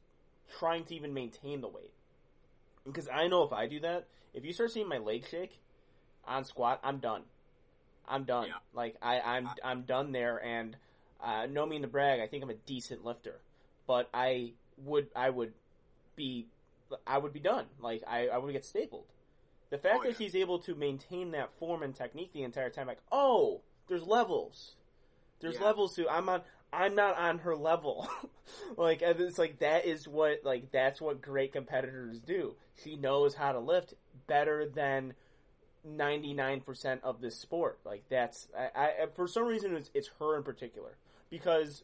[0.59, 1.93] trying to even maintain the weight.
[2.85, 5.59] Because I know if I do that, if you start seeing my leg shake
[6.27, 7.23] on squat, I'm done.
[8.09, 8.49] I'm done.
[8.49, 8.55] Yeah.
[8.75, 10.77] Like I, I'm I'm done there, and
[11.23, 13.37] uh, no mean to brag, I think I'm a decent lifter,
[13.87, 14.53] but I
[14.85, 15.53] would I would
[16.17, 16.47] be
[17.07, 17.67] I would be done.
[17.81, 19.05] Like I, I would get stapled.
[19.71, 20.11] The fact oh, yeah.
[20.11, 24.03] that she's able to maintain that form and technique the entire time, like oh, there's
[24.03, 24.73] levels.
[25.41, 25.65] There's yeah.
[25.65, 26.43] levels to I'm on.
[26.73, 28.09] I'm not on her level.
[28.77, 32.55] like it's like that is what like that's what great competitors do.
[32.83, 33.95] She knows how to lift
[34.27, 35.15] better than
[35.87, 37.81] 99% of this sport.
[37.85, 40.97] Like that's I, I for some reason it's, it's her in particular
[41.31, 41.83] because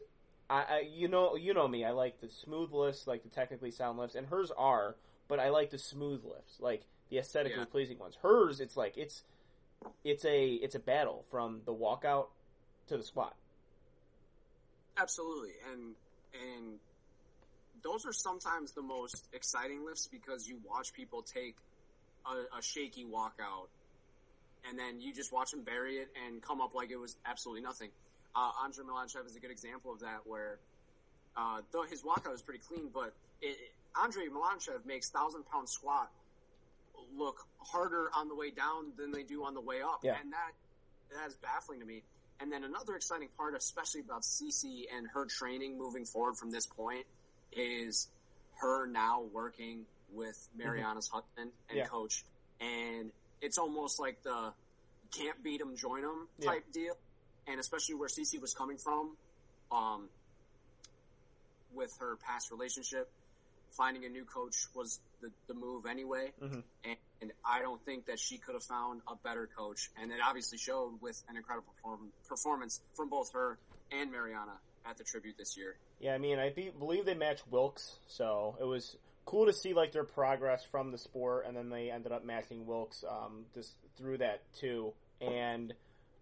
[0.49, 1.85] I, I, you know you know me.
[1.85, 4.95] I like the smooth lifts, like the technically sound lifts, and hers are.
[5.27, 7.65] But I like the smooth lifts, like the aesthetically yeah.
[7.65, 8.17] pleasing ones.
[8.21, 9.23] Hers, it's like it's
[10.03, 12.27] it's a it's a battle from the walkout
[12.87, 13.35] to the squat.
[14.97, 15.95] Absolutely, and
[16.33, 16.79] and
[17.83, 21.57] those are sometimes the most exciting lifts because you watch people take
[22.29, 23.67] a, a shaky walkout,
[24.67, 27.61] and then you just watch them bury it and come up like it was absolutely
[27.61, 27.89] nothing.
[28.35, 30.59] Uh, Andrei Malanichev is a good example of that, where
[31.35, 33.57] uh, though his walkout was pretty clean, but it,
[34.01, 36.11] Andrei Malanichev makes thousand pound squat
[37.15, 40.15] look harder on the way down than they do on the way up, yeah.
[40.21, 40.51] and that
[41.15, 42.03] that is baffling to me.
[42.39, 46.67] And then another exciting part, especially about CC and her training moving forward from this
[46.67, 47.05] point,
[47.51, 48.09] is
[48.59, 51.17] her now working with Mariana's mm-hmm.
[51.17, 51.85] husband and yeah.
[51.85, 52.23] coach,
[52.59, 54.53] and it's almost like the
[55.11, 56.81] can't beat them, join them type yeah.
[56.81, 56.97] deal.
[57.47, 59.15] And especially where CC was coming from,
[59.71, 60.09] um,
[61.73, 63.09] with her past relationship,
[63.71, 66.31] finding a new coach was the, the move anyway.
[66.41, 66.59] Mm-hmm.
[66.83, 69.89] And, and, I don't think that she could have found a better coach.
[70.01, 73.57] And it obviously showed with an incredible perform- performance from both her
[73.91, 74.53] and Mariana
[74.85, 75.77] at the tribute this year.
[75.99, 79.73] Yeah, I mean, I be- believe they matched Wilks, so it was cool to see
[79.73, 83.73] like their progress from the sport, and then they ended up matching Wilks um, just
[83.97, 84.93] through that too.
[85.21, 85.73] And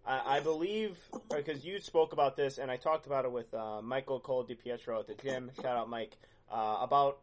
[0.04, 0.98] I, I believe
[1.34, 5.00] because you spoke about this, and I talked about it with uh, Michael Cole DiPietro
[5.00, 5.50] at the gym.
[5.56, 6.16] Shout out Mike
[6.50, 7.18] uh, about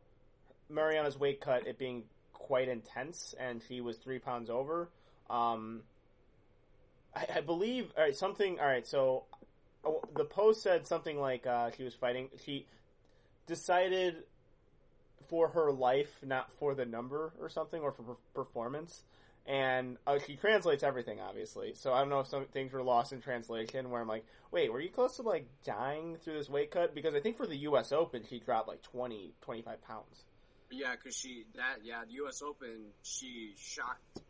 [0.70, 4.90] Mariana's weight cut, it being quite intense, and she was three pounds over.
[5.30, 5.82] Um,
[7.14, 9.24] I, I, believe, all right, something, all right, so
[9.84, 12.68] oh, the post said something like uh, she was fighting, she
[13.48, 14.24] decided
[15.28, 19.04] for her life, not for the number or something, or for performance.
[19.46, 21.74] And uh, she translates everything, obviously.
[21.76, 23.90] So I don't know if some things were lost in translation.
[23.90, 26.96] Where I'm like, wait, were you close to like dying through this weight cut?
[26.96, 27.92] Because I think for the U.S.
[27.92, 30.24] Open, she dropped like 20, 25 pounds.
[30.72, 32.42] Yeah, because she that yeah the U.S.
[32.42, 34.22] Open she shocked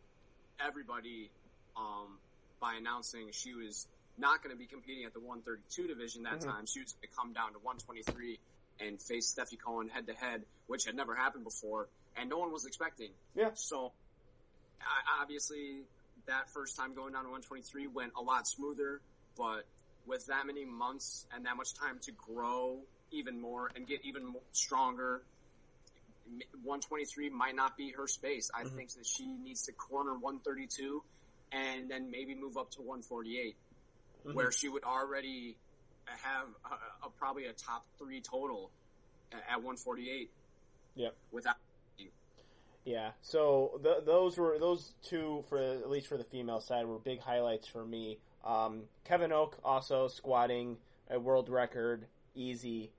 [0.59, 1.29] everybody
[1.77, 2.17] um,
[2.59, 6.49] by announcing she was not going to be competing at the 132 division that mm-hmm.
[6.49, 6.65] time.
[6.65, 8.39] She was going to come down to 123
[8.79, 12.51] and face Stefi Cohen head to head, which had never happened before, and no one
[12.51, 13.11] was expecting.
[13.35, 13.51] Yeah.
[13.53, 13.91] So
[14.81, 15.81] I, obviously
[16.27, 19.01] that first time going down to 123 went a lot smoother,
[19.37, 19.65] but
[20.05, 22.79] with that many months and that much time to grow
[23.11, 25.21] even more and get even more stronger
[26.63, 28.49] 123 might not be her space.
[28.53, 28.75] I mm-hmm.
[28.75, 31.03] think that she needs to corner 132
[31.51, 33.55] and then maybe move up to 148
[34.25, 34.35] mm-hmm.
[34.35, 35.57] where she would already
[36.11, 38.69] have a, a, probably a top three total
[39.31, 40.29] at 148.
[40.95, 41.09] Yeah.
[41.31, 41.55] Without.
[42.85, 46.99] Yeah, so th- those were those two for at least for the female side were
[46.99, 48.17] big highlights for me.
[48.43, 50.75] Um, Kevin Oak also squatting
[51.09, 52.91] a world record, easy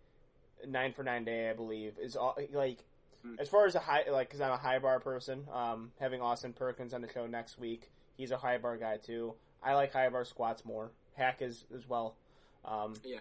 [0.67, 2.79] nine for nine day, I believe, is all, like
[3.27, 3.41] Mm.
[3.41, 5.47] as far as a high like because I'm a high bar person.
[5.53, 9.35] Um, having Austin Perkins on the show next week, he's a high bar guy too.
[9.63, 10.93] I like high bar squats more.
[11.19, 12.17] Haack is as well.
[12.65, 13.21] Um, Yeah.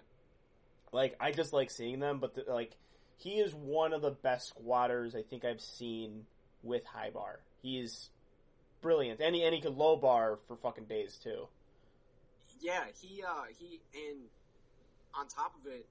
[0.92, 2.76] Like I just like seeing them, but the, like
[3.16, 6.26] he is one of the best squatters I think I've seen
[6.62, 7.40] with high bar.
[7.62, 8.10] He's
[8.80, 11.48] brilliant, and he and he could low bar for fucking days too.
[12.60, 14.20] Yeah, he uh he and
[15.14, 15.86] on top of it,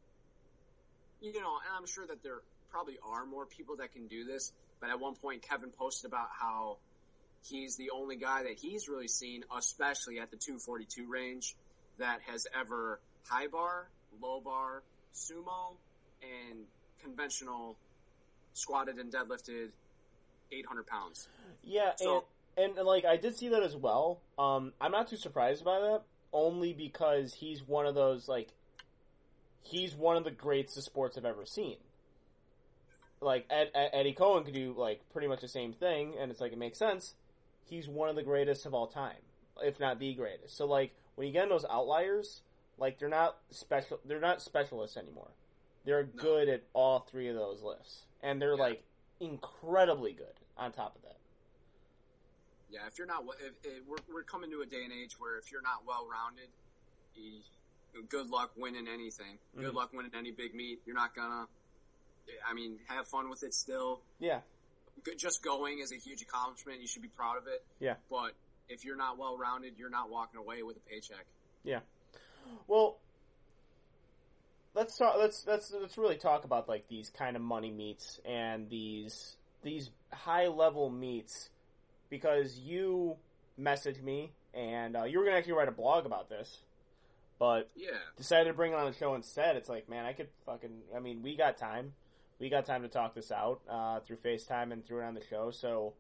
[1.22, 4.52] you know, and I'm sure that there probably are more people that can do this,
[4.80, 6.78] but at one point Kevin posted about how
[7.44, 11.56] he's the only guy that he's really seen, especially at the 242 range,
[12.00, 13.88] that has ever high bar,
[14.22, 14.84] low bar,
[15.14, 15.76] sumo,
[16.22, 16.60] and
[17.02, 17.76] conventional
[18.54, 19.70] squatted and deadlifted
[20.52, 21.28] 800 pounds.
[21.64, 22.26] Yeah, So-
[22.58, 24.22] and, and and like I did see that as well.
[24.38, 28.50] Um, I'm not too surprised by that, only because he's one of those like
[29.64, 31.78] he's one of the greats the sports have ever seen.
[33.22, 36.40] Like Ed, Ed, Eddie Coan could do like pretty much the same thing, and it's
[36.42, 37.16] like it makes sense.
[37.66, 39.18] He's one of the greatest of all time,
[39.64, 40.56] if not the greatest.
[40.56, 42.43] So like when you get in those outliers,
[42.78, 45.32] like they're not special, they're not specialists anymore.
[45.86, 46.22] They're No.
[46.22, 48.62] good at all three of those lifts, and they're Yeah.
[48.62, 48.84] like
[49.20, 51.18] incredibly good on top of that.
[52.70, 55.38] Yeah, if you're not, if, if we're we're coming to a day and age where
[55.38, 56.50] if you're not well rounded,
[58.10, 59.38] good luck winning anything.
[59.56, 59.76] Good Mhm.
[59.76, 60.82] luck winning any big meet.
[60.86, 61.48] You're not gonna.
[62.46, 64.02] I mean, have fun with it still.
[64.20, 64.42] Yeah,
[65.04, 66.80] Good- Just going is a huge accomplishment.
[66.80, 67.66] You should be proud of it.
[67.80, 67.98] Yeah.
[68.10, 68.34] But
[68.70, 71.26] if you're not well rounded, you're not walking away with a paycheck.
[72.68, 72.98] Well,
[74.74, 75.16] let's talk.
[75.18, 79.92] Let's let's let's really talk about like these kind of money meets and these these
[80.12, 81.50] high level meets
[82.10, 83.16] because you
[83.60, 86.62] messaged me and uh, you were gonna actually write a blog about this,
[87.40, 87.92] but Yeah.
[88.18, 89.56] decided to bring it on the show instead.
[89.56, 90.82] It's like, man, I could fucking.
[90.96, 91.94] I mean, we got time.
[92.40, 95.24] We got time to talk this out uh, through FaceTime and through it on the
[95.24, 95.52] show.
[95.52, 95.94] So,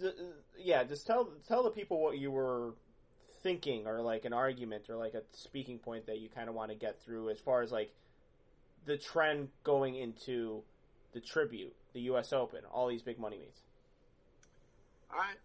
[0.00, 0.14] th-
[0.58, 2.74] yeah, just tell tell the people what you were
[3.42, 6.70] thinking, or like an argument, or like a speaking point that you kind of want
[6.70, 7.92] to get through, as far as like
[8.86, 10.62] the trend going into
[11.12, 12.32] the tribute, the U.S.
[12.32, 13.60] Open, all these big money meets.
[15.10, 15.36] All right.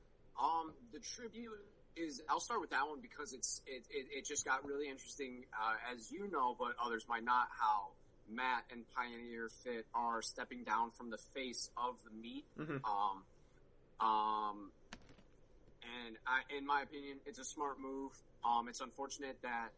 [0.41, 1.51] Um, the tribute
[1.95, 2.21] is.
[2.29, 5.93] I'll start with that one because it's it it, it just got really interesting, uh,
[5.95, 7.47] as you know, but others might not.
[7.57, 7.87] How
[8.29, 12.45] Matt and Pioneer Fit are stepping down from the face of the meet.
[12.59, 12.81] Mhm.
[12.83, 14.71] Um, um,
[16.05, 18.11] and I, in my opinion, it's a smart move.
[18.43, 19.69] Um, it's unfortunate that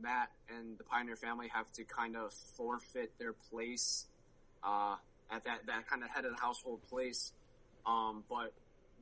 [0.00, 4.06] Matt and the Pioneer family have to kind of forfeit their place
[4.62, 4.96] uh,
[5.30, 7.32] at that that kind of head of the household place.
[7.86, 8.52] Um, but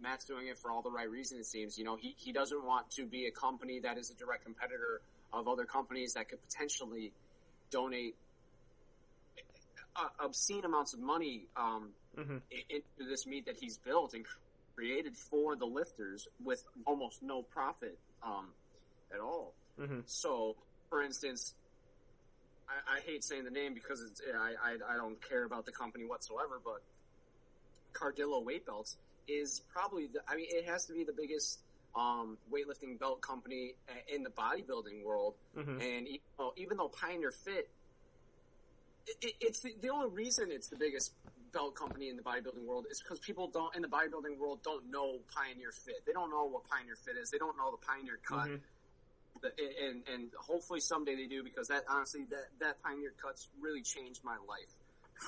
[0.01, 1.41] Matt's doing it for all the right reasons.
[1.47, 4.15] It seems, you know, he he doesn't want to be a company that is a
[4.15, 5.01] direct competitor
[5.33, 7.13] of other companies that could potentially
[7.71, 8.15] donate
[9.97, 12.37] uh, obscene amounts of money um, Mm-hmm.
[12.71, 14.25] into this meat that he's built and
[14.75, 18.49] created for the lifters with almost no profit um,
[19.13, 19.55] at all.
[19.81, 20.01] Mm-hmm.
[20.07, 20.57] So,
[20.91, 21.55] for instance,
[22.69, 25.73] I, I hate saying the name because it's, I, I I don't care about the
[25.73, 26.83] company whatsoever, but
[27.93, 28.97] Cardillo Weight Belts
[29.29, 31.61] is probably the, I mean it has to be the biggest
[31.97, 33.75] um, weightlifting belt company
[34.13, 35.81] in the bodybuilding world, Mm-hmm.
[35.81, 37.69] and even though, even though Pioneer Fit,
[39.07, 41.13] it, it, it's the, the only reason it's the biggest
[41.55, 44.91] belt company in the bodybuilding world is because people don't in the bodybuilding world don't
[44.91, 46.03] know Pioneer Fit.
[46.07, 47.31] They don't know what Pioneer Fit is.
[47.31, 48.49] They don't know the Pioneer Cut.
[48.49, 48.61] Mhm.
[49.43, 53.83] The, and and hopefully someday they do because that honestly that that Pioneer Cuts really
[53.83, 54.75] changed my life.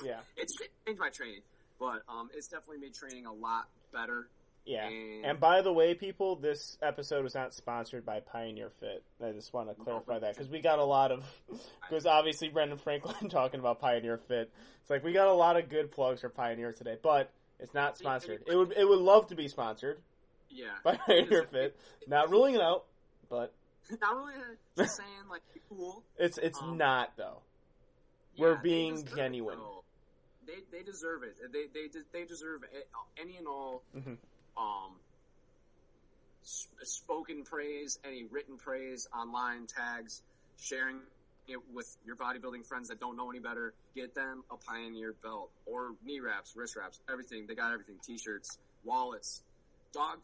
[0.03, 0.53] Yeah, It's
[0.85, 1.43] changed my training,
[1.79, 4.29] but um, it's definitely made training a lot better.
[4.67, 4.87] Yeah.
[4.87, 9.03] And, And by the way, people, this episode was not sponsored by Pioneer Fit.
[9.23, 11.23] I just want to clarify that because we got a lot of,
[11.89, 14.51] because obviously Brendan Franklin talking about Pioneer Fit.
[14.81, 17.97] It's like we got a lot of good plugs for Pioneer today, but it's not
[17.97, 18.43] sponsored.
[18.45, 19.99] It would it would love to be sponsored
[20.49, 21.75] yeah, by Pioneer Fit.
[22.07, 22.85] Not ruling it out,
[23.29, 23.53] but
[24.01, 24.33] not really
[24.77, 26.03] just saying like cool.
[26.17, 27.41] it's it's Um, not though.
[28.35, 29.57] Yeah, We're being deserve it, genuine.
[30.45, 31.35] They they deserve it.
[31.51, 32.61] They they they deserve
[33.21, 34.17] any and all Mhm.
[34.57, 34.99] Um
[36.43, 40.21] s- spoken praise, any written praise, online tags,
[40.57, 40.99] sharing
[41.47, 43.73] it with your bodybuilding friends that don't know any better.
[43.95, 47.45] Get them a Pioneer belt or knee wraps, wrist wraps, everything.
[47.47, 47.99] They got everything.
[48.05, 49.43] T-shirts, wallets,
[49.93, 50.19] dog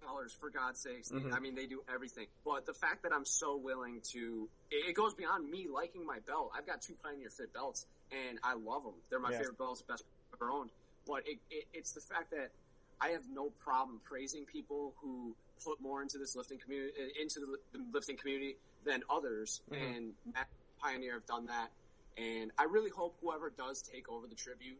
[0.00, 0.32] collars.
[0.38, 1.32] For God's sakes, Mhm.
[1.34, 2.28] I mean they do everything.
[2.44, 6.52] But the fact that I'm so willing to, it, goes beyond me liking my belt.
[6.54, 8.94] I've got two Pioneer Fit belts, and I love them.
[9.10, 9.38] They're my Yeah.
[9.38, 10.70] favorite belts, best I've ever owned.
[11.06, 12.52] But it, it, it's the fact that
[13.00, 15.34] I have no problem praising people who
[15.64, 19.60] put more into this lifting community, into the lifting community than others.
[19.70, 19.84] Mm-hmm.
[19.84, 20.48] And Matt
[20.80, 21.70] Pioneer have done that.
[22.16, 24.78] And I really hope whoever does take over the tribute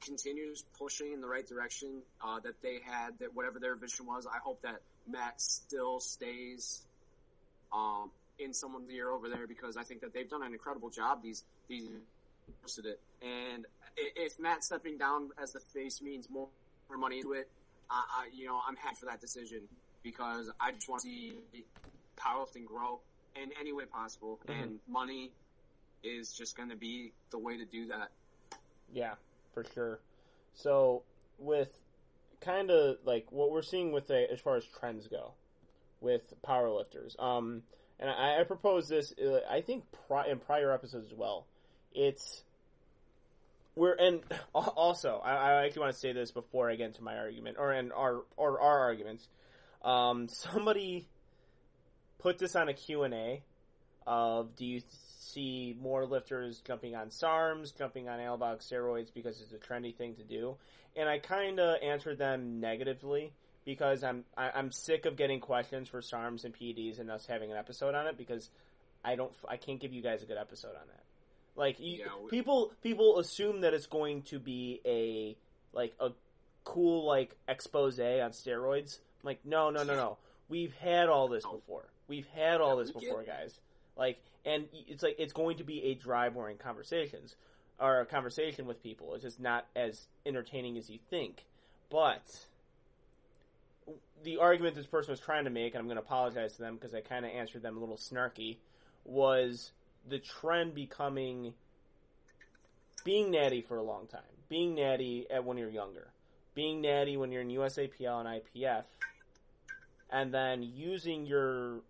[0.00, 4.26] continues pushing in the right direction uh, that they had, that whatever their vision was.
[4.26, 4.80] I hope that
[5.10, 6.82] Matt still stays
[7.72, 11.22] um, in someone's ear over there because I think that they've done an incredible job.
[11.22, 11.88] These these
[12.62, 13.66] posted it, and
[13.96, 16.48] if Matt stepping down as the face means more,
[16.88, 17.48] more money into it,
[17.90, 19.62] I, I you know I'm happy for that decision
[20.02, 21.34] because I just want to see
[22.16, 23.00] powerlifting grow
[23.34, 24.62] in any way possible, mm-hmm.
[24.62, 25.32] and money
[26.02, 28.10] is just going to be the way to do that.
[28.92, 29.14] Yeah,
[29.52, 30.00] for sure.
[30.54, 31.02] So
[31.38, 31.68] with
[32.40, 35.32] kind of like what we're seeing with the, as far as trends go
[36.00, 37.62] with powerlifters, um,
[37.98, 39.12] and I, I propose this.
[39.12, 41.46] Uh, I think pri- in prior episodes as well.
[41.92, 42.42] It's
[43.76, 44.22] we're and
[44.54, 47.72] also I, I actually want to say this before I get into my argument or
[47.72, 49.28] in our or our arguments.
[49.84, 51.06] Um, somebody
[52.18, 53.42] put this on a Q and A
[54.06, 54.82] of do you
[55.20, 60.14] see more lifters jumping on SARMs, jumping on anabolic steroids because it's a trendy thing
[60.16, 60.56] to do,
[60.96, 63.32] and I kind of answered them negatively
[63.64, 67.10] because I'm I, am i am sick of getting questions for SARMs and PEDs and
[67.10, 68.48] us having an episode on it because
[69.04, 71.05] I don't I can't give you guys a good episode on that.
[71.56, 75.36] Like you, yeah, we, people people assume that it's going to be a
[75.76, 76.10] like a
[76.64, 78.98] cool like expose on steroids.
[79.22, 80.18] I'm like no no no no.
[80.48, 81.86] We've had all this before.
[82.08, 83.58] We've had all yeah, this before, guys.
[83.96, 87.34] Like and it's like it's going to be a dry boring conversations
[87.80, 89.14] or a conversation with people.
[89.14, 91.44] It's just not as entertaining as you think.
[91.90, 92.22] But
[94.24, 96.74] the argument this person was trying to make, and I'm going to apologize to them
[96.74, 98.56] because I kind of answered them a little snarky,
[99.04, 99.72] was
[100.08, 101.54] the trend becoming
[103.04, 106.08] being natty for a long time, being natty at when you're younger,
[106.54, 108.84] being natty when you're in USAPL and IPF,
[110.10, 111.80] and then using your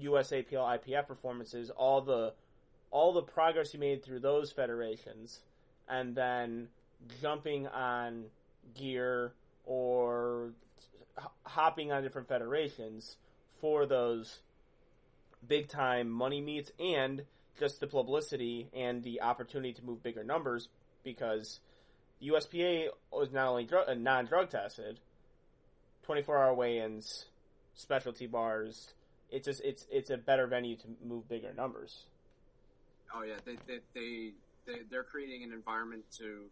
[0.00, 2.32] USAPL IPF performances, all the
[2.90, 5.40] all the progress you made through those federations,
[5.88, 6.68] and then
[7.20, 8.24] jumping on
[8.74, 9.32] gear
[9.64, 10.50] or
[11.44, 13.16] hopping on different federations
[13.60, 14.40] for those
[15.46, 17.24] big time money meets and
[17.58, 20.68] just the publicity and the opportunity to move bigger numbers
[21.04, 21.60] because
[22.22, 22.88] USPA
[23.20, 25.00] is not only drug, uh, non drug tested,
[26.04, 27.26] 24 hour weigh ins,
[27.74, 28.94] specialty bars.
[29.30, 32.04] It's just it's it's a better venue to move bigger numbers.
[33.14, 34.32] Oh yeah, they they, they,
[34.66, 36.44] they they're creating an environment to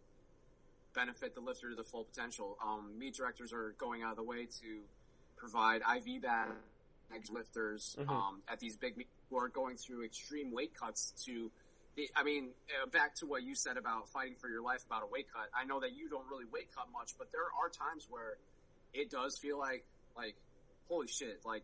[0.93, 2.57] benefit the lifter to the full potential.
[2.63, 4.79] Um, meet directors are going out of the way to
[5.37, 6.53] provide IV bags
[7.29, 8.09] lifters mm-hmm.
[8.09, 11.51] um, at these big who are going through extreme weight cuts to
[12.15, 15.07] I mean, uh, back to what you said about fighting for your life about a
[15.11, 15.51] weight cut.
[15.53, 18.37] I know that you don't really weight cut much, but there are times where
[18.93, 19.85] it does feel like,
[20.15, 20.35] like,
[20.87, 21.63] holy shit, like,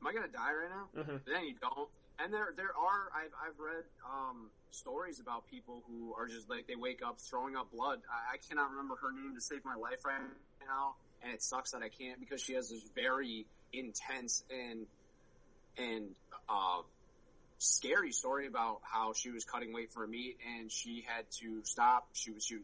[0.00, 0.86] am I gonna die right now?
[1.02, 1.16] Mm-hmm.
[1.26, 1.88] Then you don't.
[2.20, 6.66] And there, there are, I've, I've read, um, stories about people who are just like,
[6.66, 8.00] they wake up throwing up blood.
[8.06, 10.22] I, I cannot remember her name to save my life right
[10.64, 10.94] now.
[11.22, 14.86] And it sucks that I can't because she has this very, intense and
[15.78, 16.08] and
[16.48, 16.82] uh,
[17.58, 21.60] scary story about how she was cutting weight for a meet and she had to
[21.64, 22.08] stop.
[22.12, 22.58] She was she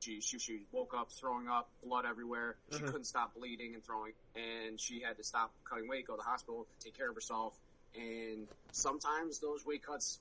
[0.00, 2.56] she she, she woke up throwing up blood everywhere.
[2.70, 2.86] She mm-hmm.
[2.86, 6.22] couldn't stop bleeding and throwing, and she had to stop cutting weight, go to the
[6.22, 7.54] hospital, take care of herself.
[7.94, 10.20] And sometimes those weight cuts,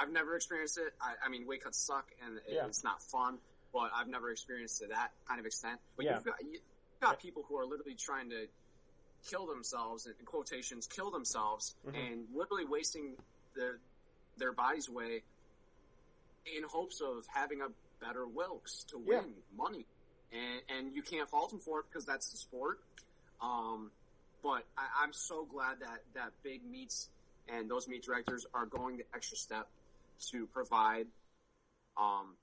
[0.00, 0.94] I've never experienced it.
[1.00, 2.66] I, I mean, weight cuts suck and yeah.
[2.66, 3.38] it's not fun,
[3.72, 5.80] but I've never experienced to that kind of extent.
[5.96, 6.14] But yeah.
[6.14, 6.62] you've got, you've
[7.00, 8.46] got people who are literally trying to
[9.28, 11.96] kill themselves, in quotations, kill themselves, mm-hmm.
[11.96, 13.14] and literally wasting
[13.56, 13.78] their
[14.38, 15.22] their bodies away
[16.56, 17.68] in hopes of having a
[18.04, 19.56] better Wilks to win yeah.
[19.56, 19.86] money,
[20.32, 22.80] and and you can't fault them for it because that's the sport.
[23.40, 23.90] Um,
[24.42, 27.08] but I, I'm so glad that that big meets
[27.48, 29.68] and those meet directors are going the extra step
[30.30, 31.06] to provide
[31.96, 32.34] um,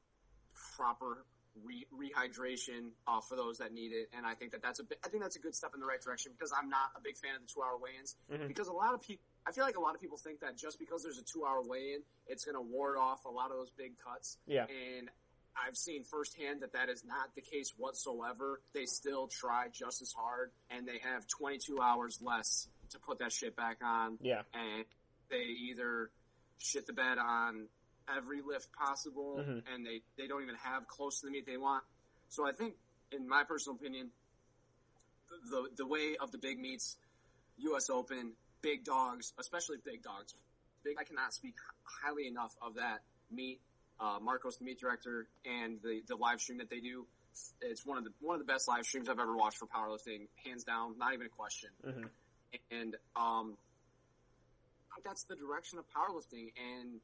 [0.75, 1.23] proper
[1.63, 4.99] re- rehydration uh, for those that need it, and I think that that's a bit,
[5.05, 7.17] I think that's a good step in the right direction because I'm not a big
[7.17, 8.47] fan of the two hour weigh-ins mm-hmm.
[8.47, 10.79] because a lot of people I feel like a lot of people think that just
[10.79, 13.71] because there's a two hour weigh-in, it's going to ward off a lot of those
[13.71, 14.37] big cuts.
[14.45, 15.09] Yeah, and
[15.55, 18.61] I've seen firsthand that that is not the case whatsoever.
[18.73, 23.31] They still try just as hard, and they have 22 hours less to put that
[23.31, 24.17] shit back on.
[24.21, 24.85] Yeah, and
[25.29, 26.11] they either
[26.59, 27.67] shit the bed on
[28.15, 29.59] every lift possible, mm-hmm.
[29.73, 31.83] and they, they don't even have close to the meat they want.
[32.29, 32.75] So I think,
[33.11, 34.09] in my personal opinion,
[35.49, 36.97] the the way of the big meets,
[37.57, 37.89] U.S.
[37.89, 40.33] Open, big dogs, especially big dogs.
[40.83, 42.99] Big, I cannot speak highly enough of that
[43.31, 43.59] meet.
[43.99, 47.05] Uh, Marcos, the meet director, and the the live stream that they do
[47.61, 50.27] it's one of the one of the best live streams I've ever watched for powerlifting,
[50.45, 51.69] hands down, not even a question.
[51.85, 52.03] Mm-hmm.
[52.71, 53.57] And um,
[55.03, 56.51] that's the direction of powerlifting.
[56.57, 56.99] And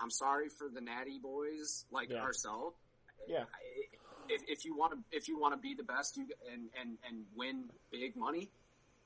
[0.00, 2.22] I'm sorry for the natty boys like Yeah.
[2.22, 2.76] ourselves.
[3.28, 3.44] Yeah.
[4.28, 6.98] If, if you want to if you want to be the best you and, and
[7.06, 8.50] and win big money,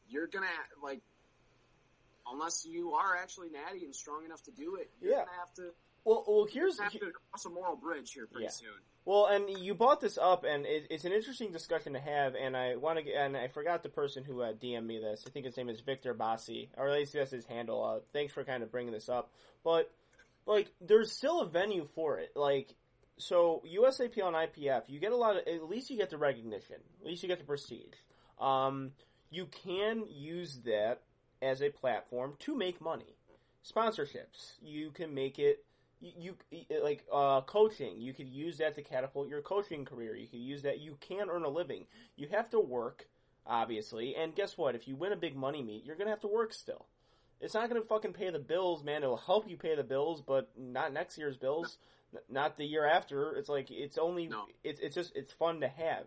[0.07, 0.47] you're gonna
[0.83, 1.01] like
[2.27, 5.25] unless you are actually natty and strong enough to do it, you're Yeah.
[5.25, 5.75] gonna have to
[6.05, 8.51] Well, well, here's have to cross a moral bridge here pretty Yeah.
[8.51, 8.85] soon.
[9.07, 12.35] Well, and you brought this up, and it, it's an interesting discussion to have.
[12.35, 15.25] And I want to, and I forgot the person who uh, DM'd me this.
[15.27, 17.83] I think his name is Victor Bassi, or at least that's his handle.
[17.83, 19.31] Uh, thanks for kind of bringing this up.
[19.63, 19.91] But
[20.47, 22.33] like, there's still a venue for it.
[22.35, 22.75] Like,
[23.19, 25.47] so USAP on IPF, you get a lot of.
[25.47, 26.77] At least you get the recognition.
[27.01, 27.95] At least you get the prestige.
[28.41, 28.93] Um,
[29.31, 31.03] you can use that
[31.41, 33.17] as a platform to make money.
[33.65, 35.65] Sponsorships, you can make it
[36.01, 38.01] you, you like uh, coaching.
[38.01, 40.15] You could use that to catapult your coaching career.
[40.15, 40.81] You could use that.
[40.81, 41.87] You can earn a living.
[42.17, 43.09] You have to work,
[43.47, 44.15] obviously.
[44.17, 44.75] And guess what?
[44.75, 46.87] If you win a big money meet, you're gonna have to work still.
[47.41, 49.03] It's not gonna fucking pay the bills, man.
[49.03, 51.78] It'll help you pay the bills, but not next year's bills.
[52.14, 53.37] N- Not the year after.
[53.37, 54.26] It's like it's only.
[54.28, 54.45] No.
[54.62, 56.05] It's it's just it's fun to have.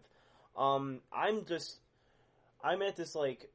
[0.55, 1.78] Um, I'm just
[2.63, 3.49] I'm at this like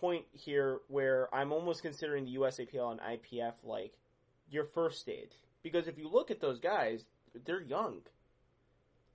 [0.00, 3.94] point here where I'm almost considering the USAPL and IPF like
[4.50, 5.30] your first stage
[5.62, 7.04] because if you look at those guys,
[7.46, 8.00] they're young.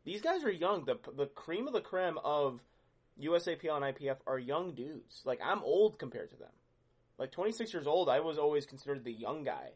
[0.06, 0.86] These guys are young.
[0.86, 2.62] The the cream of the creme of
[3.22, 5.22] USAPL and IPF are young dudes.
[5.26, 6.50] Like I'm old compared to them.
[7.20, 9.72] Like 26 years old, I was always considered the young guy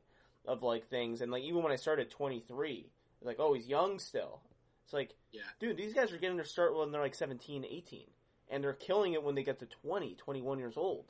[0.46, 2.89] of like things, and like even when I started at 23,
[3.22, 4.41] like oh he's young still.
[4.86, 5.41] It's like Yeah.
[5.60, 8.04] dude, these guys are getting their start when they're like 17, 18,
[8.50, 11.06] and they're killing it when they get to 20, 21 years old.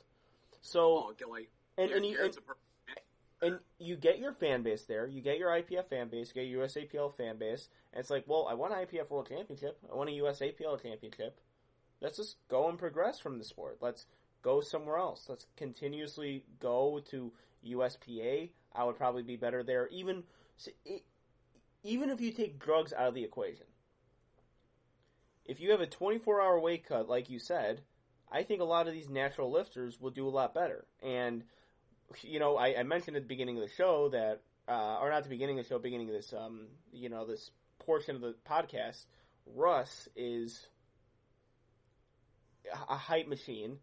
[0.60, 2.56] So Oh, get like and and you and, Garrett's a per-
[3.42, 5.06] and you get your fan base there.
[5.06, 6.28] You get your IPF fan base.
[6.34, 7.68] You get your USAPL fan base.
[7.92, 9.76] And it's like, well, I want an IPF World Championship.
[9.92, 11.38] I want a USAPL Championship.
[12.00, 13.78] Let's just go and progress from the sport.
[13.80, 14.06] Let's
[14.44, 15.24] go somewhere else.
[15.28, 17.32] Let's continuously go to
[17.66, 18.50] USPA.
[18.74, 19.88] I would probably be better there.
[19.88, 20.22] Even
[21.82, 23.66] even if you take drugs out of the equation.
[25.44, 27.80] If you have a 24 hour weight cut, like you said,
[28.30, 30.86] I think a lot of these natural lifters will do a lot better.
[31.02, 31.44] And
[32.22, 35.24] you know, I, I mentioned at the beginning of the show that, uh, or not
[35.24, 38.34] the beginning of the show, beginning of this, um, you know, this portion of the
[38.48, 39.04] podcast,
[39.54, 40.66] Russ is
[42.88, 43.78] a hype machine,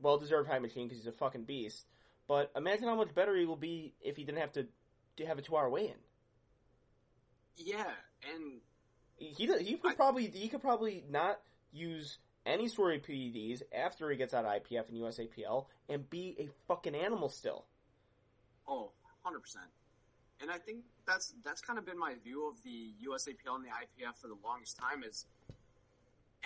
[0.00, 1.86] well deserved hype machine because he's a fucking beast.
[2.28, 4.66] But imagine how much better he will be if he didn't have to,
[5.16, 5.94] to have a two hour weigh in.
[7.56, 7.90] yeah,
[8.34, 8.60] and
[9.16, 11.40] He he could I- probably he could probably not
[11.72, 16.36] use any sort of PEDs after he gets out of IPF and USAPL and be
[16.38, 17.66] a fucking animal still.
[18.66, 18.92] Oh,
[19.26, 19.56] 100%.
[20.40, 23.68] And I think that's that's kind of been my view of the USAPL and the
[23.68, 25.26] IPF for the longest time is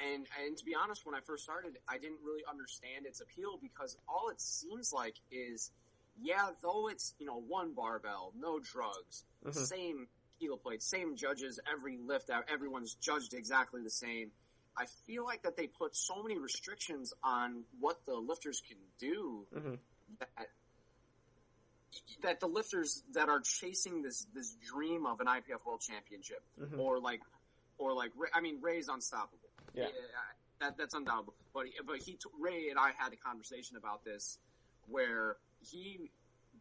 [0.02, 3.58] and and to be honest when I first started I didn't really understand its appeal
[3.60, 5.70] because all it seems like is
[6.16, 9.54] yeah, though it's, you know, one barbell, no drugs, Mhm.
[9.66, 14.30] same kilo plate, same judges, every lift out, everyone's judged exactly the same.
[14.76, 19.46] I feel like that they put so many restrictions on what the lifters can do
[19.52, 19.78] Mhm.
[20.20, 20.50] that
[22.22, 26.78] that the lifters that are chasing this this dream of an IPF World Championship Mhm.
[26.78, 27.22] or like
[27.78, 29.43] or like Ray- I mean Ray's unstoppable.
[29.74, 29.86] Yeah.
[30.60, 31.34] that that's undoubtable.
[31.52, 34.38] But but he Ray and I had a conversation about this
[34.88, 36.10] where he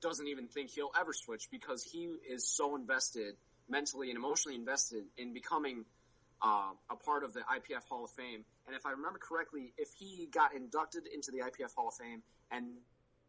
[0.01, 3.35] doesn't even think he'll ever switch because he is so invested
[3.69, 5.85] mentally and emotionally invested in becoming
[6.41, 8.43] uh, a part of the IPF Hall of Fame.
[8.67, 12.21] And if I remember correctly, if he got inducted into the IPF Hall of Fame
[12.51, 12.65] and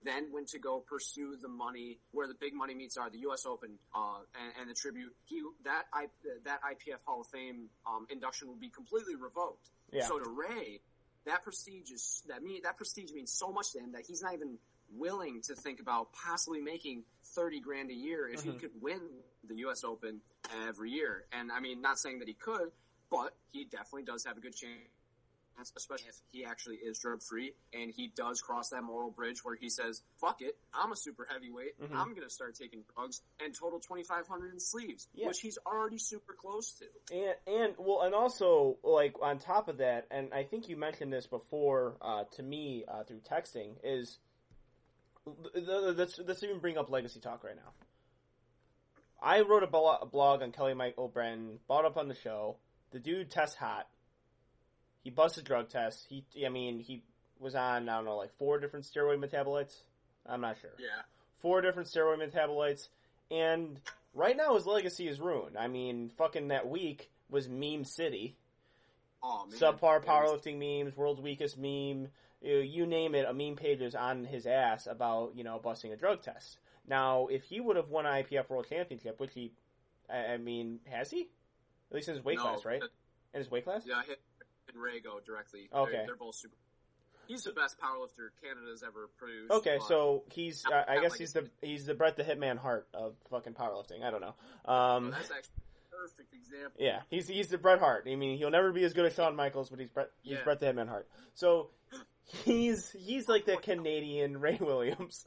[0.02, 3.46] then went to go pursue the money where the big money meets are, the U.S.
[3.46, 6.06] Open uh, and, and the tribute, he that I,
[6.44, 9.70] that IPF Hall of Fame um, induction will be completely revoked.
[9.92, 10.06] Yeah.
[10.06, 10.80] So to Ray,
[11.26, 14.34] that prestige is that mean that prestige means so much to him that he's not
[14.34, 14.58] even
[14.94, 18.52] willing to think about possibly making thirty grand a year if Mhm.
[18.52, 19.00] he could win
[19.48, 19.84] the U.S.
[19.84, 20.20] Open
[20.68, 21.24] every year.
[21.32, 22.70] And I mean, not saying that he could,
[23.10, 24.88] but he definitely does have a good chance,
[25.76, 29.54] especially if he actually is drug free and he does cross that moral bridge where
[29.56, 31.80] he says, "Fuck it, I'm a super heavyweight.
[31.80, 31.94] Mhm.
[31.94, 35.28] I'm gonna start taking drugs and total 2,500 in sleeves, Yeah.
[35.28, 39.78] which he's already super close to." And and well, and also like on top of
[39.78, 44.18] that, and I think you mentioned this before uh, to me uh, through texting is
[45.54, 47.72] let's let's even bring up legacy talk right now.
[49.22, 52.58] I wrote a, a blog on Kelly Michael Brennan, brought up on the show.
[52.90, 53.88] The dude tests hot.
[55.04, 56.04] He busted drug tests.
[56.08, 57.02] He, I mean, he
[57.38, 59.74] was on I don't know like four different steroid metabolites.
[60.26, 61.02] I'm not sure Yeah.
[61.40, 62.88] four different steroid metabolites,
[63.30, 63.78] and
[64.14, 65.56] right now his legacy is ruined.
[65.58, 68.36] I mean, fucking that week was meme city.
[69.22, 72.08] Oh man, subpar powerlifting memes, world's weakest meme,
[72.42, 75.92] you, you name it, a meme page is on his ass about, you know, busting
[75.92, 76.58] a drug test.
[76.86, 79.52] Now, if he would have won an IPF World Championship, which he,
[80.12, 81.28] I, mean, has he?
[81.90, 82.82] At least in his weight no, class, right?
[82.82, 82.86] uh,
[83.32, 83.82] In his weight class?
[83.86, 84.20] Yeah, hit
[84.72, 85.68] and Ray go directly.
[85.72, 85.92] Okay.
[85.92, 86.54] They're, they're both super.
[87.26, 89.50] He's the best powerlifter Canada's ever produced.
[89.50, 92.16] Okay, but- so he's, Not- uh, I not guess like he's the, he's the Bret
[92.16, 94.02] the Hitman Hart of fucking powerlifting.
[94.04, 94.34] I don't know.
[94.66, 95.54] Oh, Um, that's actually
[95.90, 96.72] perfect example.
[96.78, 98.06] Yeah, he's he's the Bret Hart.
[98.10, 100.44] I mean, he'll never be as good as Shawn Michaels, but he's Bret he's Yeah.
[100.44, 101.08] Bret the Hitman Hart.
[101.34, 101.70] So
[102.44, 105.24] he's he's like the Canadian Ray Williams.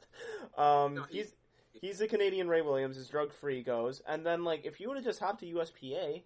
[0.56, 1.34] Um, No, he's
[1.72, 4.98] he's the Canadian Ray Williams as drug free goes, and then like if you would
[4.98, 6.22] have just hopped to USPA,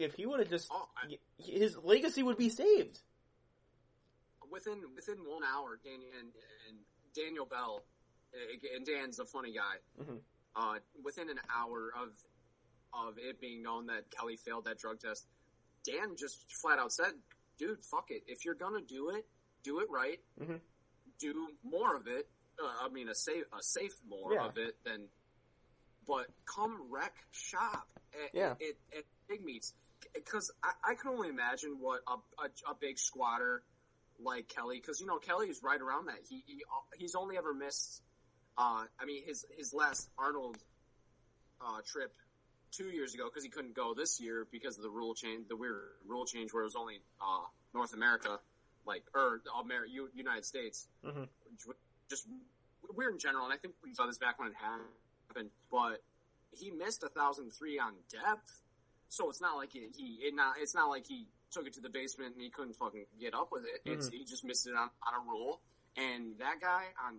[0.00, 3.00] if he would have just Oh, I- his legacy would be saved.
[4.50, 6.32] within within one hour, Dan and,
[6.68, 6.78] and
[7.14, 7.84] Daniel Bell,
[8.74, 9.76] and Dan's a funny guy.
[9.98, 10.20] Mhm.
[10.56, 12.12] Uh, within an hour of
[12.92, 15.28] of it being known that Kelly failed that drug test,
[15.84, 17.12] Dan just flat out said,
[17.56, 18.24] "Dude, fuck it.
[18.26, 19.28] If you're gonna do it,
[19.62, 20.20] do it right.
[20.40, 20.60] Mhm.
[21.18, 22.28] Do more of it.
[22.58, 24.46] Uh, I mean, a safe a safe more Yeah.
[24.46, 25.08] of it than."
[26.06, 28.52] But come wreck shop at, Yeah.
[28.60, 29.72] at, at big meets
[30.14, 33.62] because I, I can only imagine what a, a, a big squatter
[34.22, 36.18] like Kelly, because you know Kelly is right around that.
[36.28, 36.62] He, he
[36.96, 38.02] he's only ever missed.
[38.58, 40.58] Uh, I mean his his last Arnold
[41.60, 42.12] uh, trip
[42.72, 45.56] two years ago because he couldn't go this year because of the rule change, the
[45.56, 47.44] weird rule change where it was only uh,
[47.74, 48.38] North America,
[48.86, 50.86] like or Amer- U- United States.
[51.04, 51.28] Mhm.
[51.66, 51.76] was
[52.08, 52.26] Just
[52.94, 55.50] weird in general, and I think we saw this back when it happened.
[55.70, 56.02] But
[56.52, 58.52] he missed a thousand three on depth,
[59.10, 61.80] so it's not like he, he it not it's not like he took it to
[61.80, 63.82] the basement and he couldn't fucking get up with it.
[63.84, 65.60] It's he just missed it on, on a rule.
[65.96, 67.16] And that guy on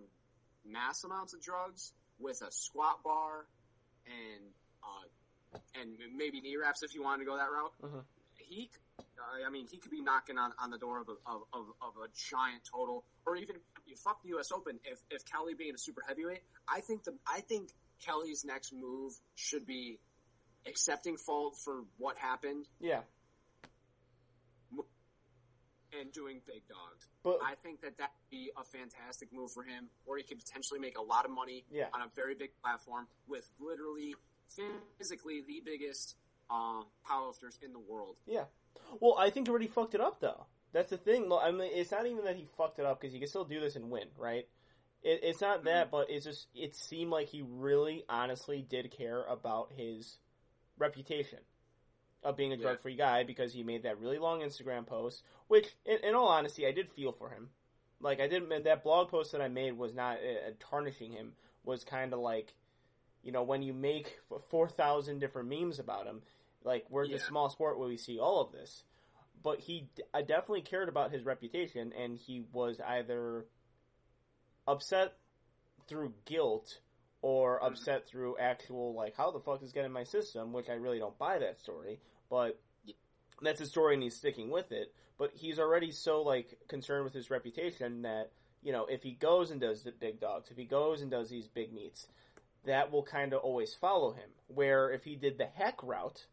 [0.66, 3.46] mass amounts of drugs with a squat bar
[4.06, 4.42] and
[4.82, 7.72] uh, and maybe knee wraps if you wanted to go that route.
[7.82, 8.02] Mhm.
[8.38, 11.42] He, uh, I mean, he could be knocking on, on the door of a, of,
[11.52, 14.50] of, of a giant total, or even you fuck the U.S.
[14.50, 14.78] Open.
[14.84, 17.68] If if Kelly being a super heavyweight, I think the I think
[18.04, 19.98] Kelly's next move should be
[20.66, 23.00] accepting fault for what happened Yeah,
[25.98, 27.06] and doing big dogs.
[27.22, 30.38] but I think that that would be a fantastic move for him, where he could
[30.38, 31.88] potentially make a lot of money Yeah.
[31.92, 34.14] on a very big platform with literally,
[34.98, 36.16] physically the biggest
[36.50, 38.16] uh, powerlifters in the world.
[38.26, 38.44] Yeah.
[39.00, 40.46] Well, I think he already fucked it up though.
[40.72, 41.30] That's the thing.
[41.32, 43.60] I mean, it's not even that he fucked it up because he can still do
[43.60, 44.48] this and win, right?
[45.02, 49.24] It, it's not that, but it's just it seemed like he really, honestly, did care
[49.24, 50.18] about his
[50.78, 51.38] reputation
[52.22, 55.22] of being a drug-free guy because he made that really long Instagram post.
[55.48, 57.50] Which, in, in all honesty, I did feel for him.
[58.00, 61.32] Like I didn't, that blog post that I made was not uh, tarnishing him.
[61.64, 62.54] Was kind of like,
[63.22, 64.18] you know, when you make
[64.50, 66.22] four thousand different memes about him,
[66.64, 68.82] like we're the small sport where we see all of this.
[69.44, 73.46] But he, I definitely cared about his reputation, and he was either
[74.66, 75.14] upset
[75.88, 76.80] through guilt
[77.22, 77.66] or Mhm.
[77.68, 80.98] upset through actual like how the fuck is getting in my system, which I really
[80.98, 82.00] don't buy that story.
[82.28, 82.60] But
[83.40, 84.92] that's his story, and he's sticking with it.
[85.16, 89.50] But he's already so like concerned with his reputation that you know if he goes
[89.50, 92.08] and does the big dogs, if he goes and does these big meets,
[92.64, 94.30] that will kind of always follow him.
[94.48, 96.26] Where if he did the Haack route,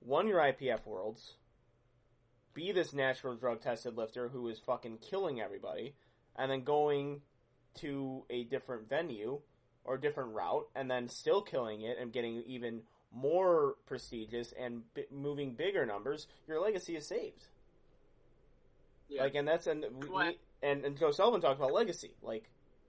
[0.00, 1.34] won your IPF worlds,
[2.54, 5.94] be this natural drug tested lifter who is fucking killing everybody,
[6.36, 7.22] and then going
[7.74, 9.40] to a different venue
[9.90, 12.80] or different route, and then still killing it and getting even
[13.12, 17.44] more prestigious and bi- moving bigger numbers, your legacy is saved.
[19.08, 19.24] Yeah.
[19.24, 22.44] Like, and that's and we, we- and and Joe Sullivan talked about legacy, like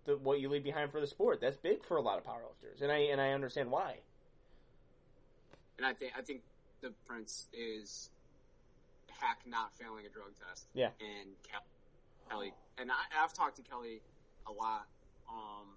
[0.06, 1.42] the what you leave behind for the sport.
[1.42, 3.96] That's big for a lot of powerlifters, and I and I understand why.
[5.78, 6.42] and I think I think
[6.82, 8.12] the Prince is
[9.10, 10.68] Haack not failing a drug test.
[10.76, 10.90] Yeah.
[11.00, 11.30] And
[12.30, 14.02] Kelly, and I, I've talked to Kelly
[14.48, 14.86] a lot,
[15.30, 15.68] um,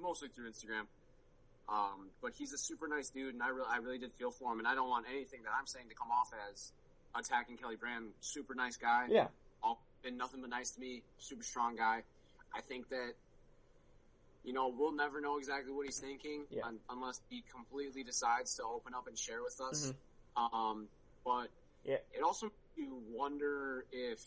[0.00, 0.86] mostly through Instagram.
[1.68, 4.52] Um, but he's a super nice dude, and I really, I really did feel for
[4.52, 4.58] him.
[4.58, 6.72] And I don't want anything that I'm saying to come off as
[7.14, 8.12] attacking Kelly Brand.
[8.20, 9.06] Super nice guy.
[9.08, 9.28] Yeah.
[9.62, 11.02] All, been nothing but nice to me.
[11.18, 12.02] Super strong guy.
[12.54, 13.14] I think that
[14.44, 16.66] you know, we'll never know exactly what he's thinking Yeah.
[16.66, 19.90] un- unless he completely decides to open up and share with us.
[20.36, 20.52] Mhm.
[20.54, 20.88] Um,
[21.24, 21.48] but
[21.82, 21.96] Yeah.
[22.12, 24.20] it also makes you wonder if,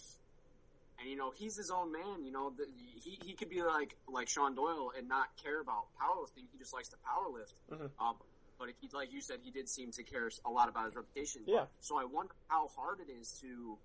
[0.99, 2.23] and you know, he's his own man.
[2.23, 2.65] You know, the,
[3.01, 6.45] he he could be like like Sean Doyle and not care about powerlifting.
[6.51, 7.53] He just likes to powerlift.
[7.71, 7.89] Mhm.
[7.99, 8.15] Um,
[8.59, 11.43] but he, like you said, he did seem to care a lot about his reputation.
[11.45, 11.65] Yeah.
[11.79, 13.77] So I wonder how hard it is to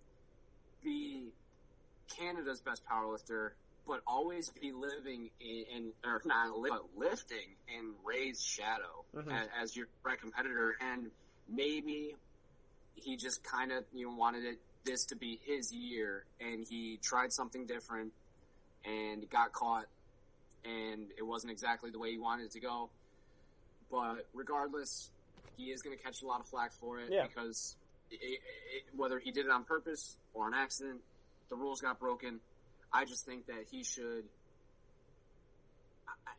[0.83, 1.33] be
[2.17, 3.51] Canada's best powerlifter,
[3.87, 9.31] but always be living in, in or not li- but lifting in Ray's shadow Mhm.
[9.33, 11.11] as, as your direct competitor, and
[11.49, 12.15] maybe
[12.95, 16.99] he just kind of you know wanted it this to be his year, and he
[17.03, 18.13] tried something different,
[18.85, 19.87] and got caught,
[20.65, 22.91] and it wasn't exactly the way he wanted it to go.
[23.91, 25.11] But regardless,
[25.57, 27.27] he is going to catch a lot of flack for it Yeah.
[27.27, 27.77] because
[28.11, 28.41] it, it,
[28.95, 31.01] whether he did it on purpose or on accident,
[31.51, 32.41] the rules got broken.
[32.93, 34.25] I just think that he should.
[36.09, 36.33] I,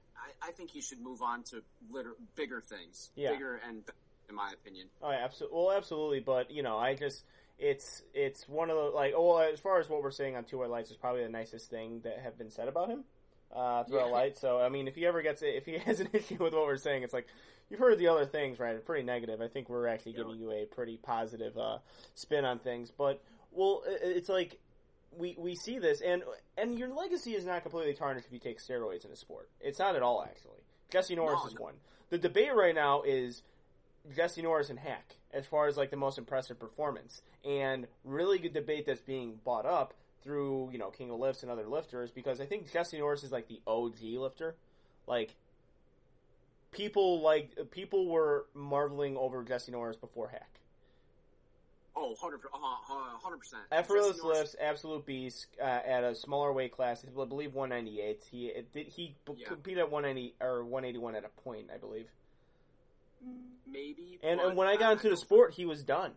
[0.46, 3.32] I, I think he should move on to litter, bigger things, Yeah.
[3.32, 3.84] bigger and
[4.30, 4.90] in my opinion.
[5.02, 5.58] Oh, yeah, absolutely.
[5.58, 6.20] Well, absolutely.
[6.22, 7.26] But you know, I just
[7.64, 9.14] it's it's one of the like.
[9.16, 11.30] Oh, well, as far as what we're saying on Two White Lights is probably the
[11.30, 13.04] nicest thing that have been said about him
[13.56, 14.12] uh, throughout Yeah.
[14.12, 14.38] Light.
[14.38, 16.78] So I mean, if he ever gets if he has an issue with what we're
[16.78, 17.28] saying, it's like
[17.70, 18.84] you've heard the other things, right?
[18.86, 19.42] Pretty negative.
[19.42, 20.18] I think we're actually Yeah.
[20.24, 21.78] giving you a pretty positive uh,
[22.16, 22.92] spin on things.
[22.92, 24.60] But well, it's like.
[25.16, 26.24] We, we see this and
[26.58, 29.48] and your legacy is not completely tarnished if you take steroids in a sport.
[29.62, 30.58] It's not at all actually.
[30.90, 31.62] Jesse Norris No, is no.
[31.62, 31.74] one.
[32.10, 33.44] The debate right now is
[34.16, 38.54] Jesse Norris and Haack as far as like the most impressive performance and really good
[38.54, 42.40] debate that's being bought up through you know King of Lifts and other lifters because
[42.40, 44.56] I think Jesse Norris is like the OG lifter.
[45.08, 45.36] Like
[46.72, 50.60] people like people were marveling over Jesse Norris before Haack.
[51.96, 53.62] Oh, 100 uh, percent.
[53.72, 57.06] Effortless lifts, absolute beast uh, at a smaller weight class.
[57.06, 58.24] I believe 198.
[58.32, 59.48] He it did, he Yeah.
[59.48, 62.10] competed at 190 or 181 at a point, I believe.
[63.70, 64.20] Maybe.
[64.24, 66.12] And, and when I got into the sport, he was done.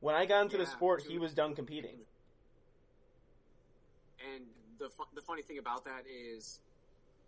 [0.00, 1.96] When I got into the sport, he was done competing.
[4.34, 4.44] And
[4.78, 6.60] the fu- the funny thing about that is,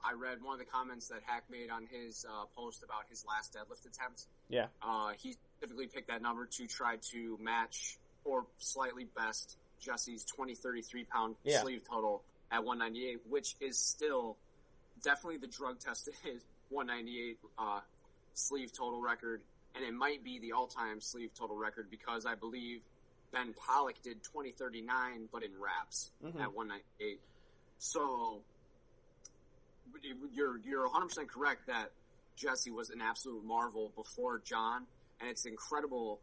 [0.05, 3.25] I read one of the comments that Haack made on his uh, post about his
[3.27, 4.27] last deadlift attempt.
[4.49, 4.67] Yeah.
[4.83, 10.55] Uh, he specifically picked that number to try to match or slightly best Jesse's 20,
[10.55, 11.61] 33 pound Yeah.
[11.63, 14.37] sleeve total at 198, which is still
[15.03, 16.41] definitely the drug test tested
[16.71, 17.81] 198 uh,
[18.35, 19.41] sleeve total record,
[19.74, 22.80] and it might be the all time sleeve total record because I believe
[23.32, 26.41] Ben Pollack did 2039, but in wraps Mhm.
[26.41, 27.20] at 198.
[27.78, 28.43] So
[30.32, 31.93] you're you're 100 percent correct that
[32.37, 34.87] Jesse was an absolute marvel before John,
[35.20, 36.20] and it's incredible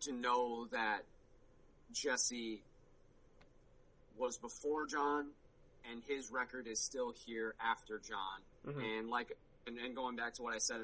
[0.00, 1.04] to know that
[1.92, 2.62] Jesse
[4.16, 5.32] was before John,
[5.90, 8.42] and his record is still here after John.
[8.66, 8.98] Mhm.
[8.98, 9.36] And like,
[9.66, 10.80] and, and going back to what I said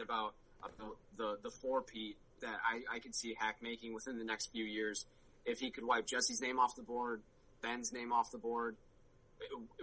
[0.00, 4.24] about, about the the four Pete that I I could see Haack making within the
[4.24, 5.06] next few years,
[5.44, 7.22] if he could wipe Jesse's name off the board,
[7.62, 8.76] Ben's name off the board,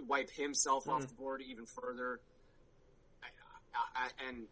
[0.06, 1.08] wipe himself off Mhm.
[1.08, 2.20] the board even further,
[3.22, 3.26] I,
[3.74, 4.46] I, I, and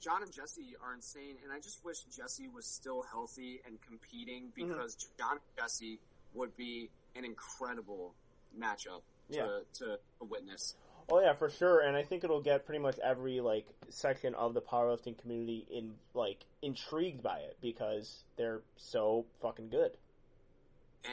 [0.00, 4.52] John and Jesse are insane, and I just wish Jesse was still healthy and competing
[4.52, 4.68] Mm-hmm.
[4.68, 5.98] because John and Jesse
[6.34, 8.14] would be an incredible
[8.58, 9.00] matchup
[9.32, 9.60] to, Yeah.
[9.74, 10.76] to witness.
[11.10, 11.80] Oh yeah, for sure.
[11.80, 15.94] And I think it'll get pretty much every like section of the powerlifting community in
[16.14, 19.96] like intrigued by it because they're so fucking good.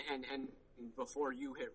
[0.09, 0.47] And and
[0.95, 1.73] before you hit,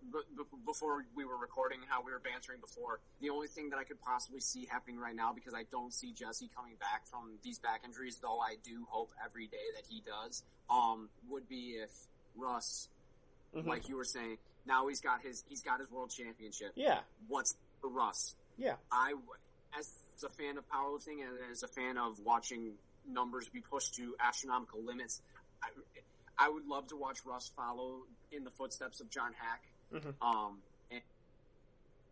[0.65, 4.01] before we were recording, how we were bantering before, the only thing that I could
[4.01, 7.81] possibly see happening right now, because I don't see Jesse coming back from these back
[7.85, 11.91] injuries, though I do hope every day that he does, um, would be if
[12.35, 12.89] Russ,
[13.55, 13.65] Mhm.
[13.65, 16.73] like you were saying, now he's got his he's got his world championship.
[16.75, 18.35] Yeah, What's for Russ?
[18.57, 19.13] yeah, I,
[19.77, 19.93] as
[20.25, 22.73] a fan of powerlifting and as a fan of watching
[23.07, 25.21] numbers be pushed to astronomical limits,
[25.63, 25.67] I,
[26.37, 28.01] I would love to watch Russ follow
[28.31, 29.99] in the footsteps of John Haack.
[29.99, 30.13] Mhm.
[30.21, 30.57] Um,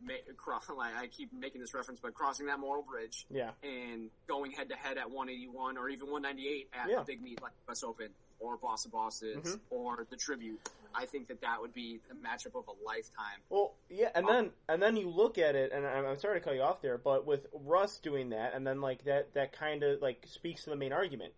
[0.02, 4.10] ma- cro- like, I keep making this reference, but crossing that moral bridge yeah, and
[4.28, 7.02] going head to head at 181 or even 198 at Yeah.
[7.02, 9.60] a big meet like US Open or Boss of Bosses Mhm.
[9.70, 10.60] or the Tribute.
[10.94, 13.42] I think that that would be the matchup of a lifetime.
[13.50, 16.44] Well, yeah, and then and then you look at it, and I'm, I'm sorry to
[16.46, 19.84] cut you off there, but with Russ doing that, and then like that that kind
[19.84, 21.34] of like speaks to the main argument.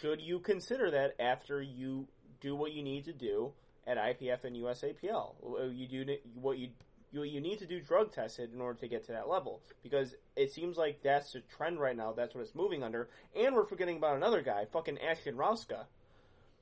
[0.00, 2.08] Should you consider that after you
[2.40, 3.52] do what you need to do
[3.86, 5.34] at IPF and USAPL?
[5.76, 6.70] You do what you
[7.12, 10.14] you you need to do drug tested in order to get to that level because
[10.36, 12.12] it seems like that's the trend right now.
[12.12, 15.84] That's what it's moving under, and we're forgetting about another guy, fucking Ashton Rouska,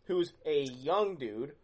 [0.07, 1.55] who's a young dude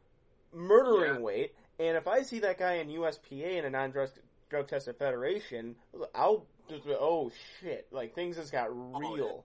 [0.52, 1.20] murdering Yeah.
[1.20, 1.54] weight.
[1.78, 4.08] And if I see that guy in USPA in a non-drug
[4.48, 5.76] drug tested federation,
[6.14, 7.30] I'll just be, oh
[7.60, 9.44] shit, like things just got real.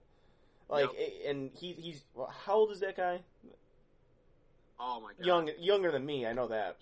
[0.68, 3.20] Like, a- and he he's how old is that guy?
[4.80, 5.26] Oh my god.
[5.26, 6.26] Young, younger than me.
[6.26, 6.78] I know that.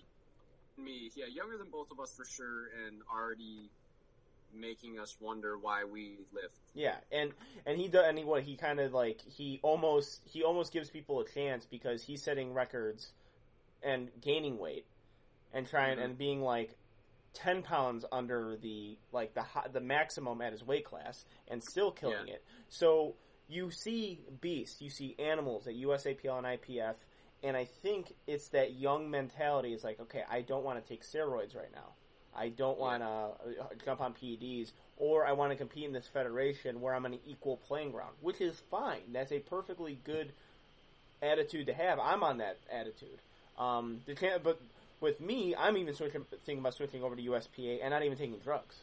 [0.83, 3.69] Me, yeah, younger than both of us for sure, and already
[4.53, 6.51] making us wonder why we live.
[6.73, 7.31] Yeah, and
[7.65, 10.89] and he does, and he what he kind of like he almost he almost gives
[10.89, 13.13] people a chance because he's setting records
[13.81, 14.85] and gaining weight
[15.53, 16.03] and trying Mhm.
[16.03, 16.75] and being like
[17.33, 22.27] ten pounds under the like the the maximum at his weight class and still killing
[22.27, 22.35] Yeah.
[22.35, 22.43] it.
[22.69, 23.15] So
[23.47, 26.95] you see beasts, you see animals at USAPL and IPF,
[27.43, 31.03] and I think it's that young mentality is like, okay, I don't want to take
[31.03, 31.93] steroids right now.
[32.35, 33.07] I don't want to
[33.61, 37.13] uh, jump on PEDs, or I want to compete in this federation where I'm on
[37.13, 39.01] an equal playing ground, which is fine.
[39.11, 40.31] That's a perfectly good
[41.21, 41.99] attitude to have.
[41.99, 43.19] I'm on that attitude.
[43.57, 44.01] Um,
[44.43, 44.59] but
[45.01, 48.37] with me, I'm even switching, thinking about switching over to USPA and not even taking
[48.37, 48.75] drugs.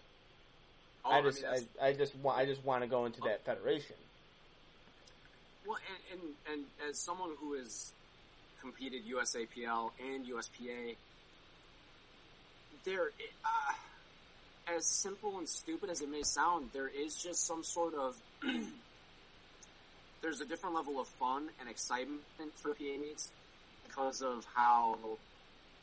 [1.05, 3.45] Oh, I just, mean, I, I just want, I just want to go into that
[3.45, 3.97] federation.
[5.67, 5.79] Well,
[6.13, 7.93] and, and, and as someone who has
[8.61, 10.97] competed USAPL and USPA,
[12.85, 13.11] there,
[13.45, 18.17] uh, as simple and stupid as it may sound, there is just some sort of,
[20.23, 22.23] there's a different level of fun and excitement
[22.57, 23.31] for PA meets
[23.87, 24.99] because of how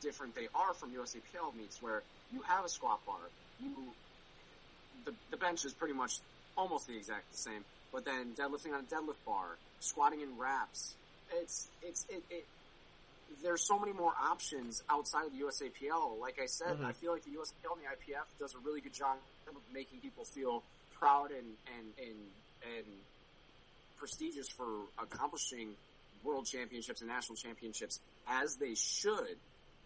[0.00, 2.02] different they are from USAPL meets where
[2.32, 3.16] you have a squat bar,
[3.60, 3.72] you,
[5.04, 6.18] the, the bench is pretty much
[6.56, 10.94] almost the exact same, but then deadlifting on a deadlift bar, squatting in wraps.
[11.32, 12.44] It's it's it, it
[13.42, 16.18] there's so many more options outside of the USAPL.
[16.18, 16.84] Like I said, Mhm.
[16.84, 20.00] I feel like the USAPL and the IPF does a really good job of making
[20.00, 20.62] people feel
[20.92, 23.04] proud and and and and
[23.96, 25.76] prestigious for accomplishing
[26.22, 29.38] world championships and national championships as they should.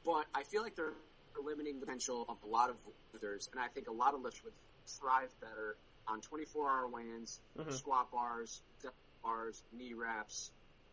[0.04, 0.94] But I feel like they're
[1.40, 2.76] limiting the potential of a lot of
[3.12, 4.54] lifters, and I think a lot of lifters would
[4.86, 5.76] thrive better
[6.06, 7.72] on 24-hour weigh-ins, Mhm.
[7.72, 8.62] squat bars,
[9.22, 10.50] bars, knee wraps,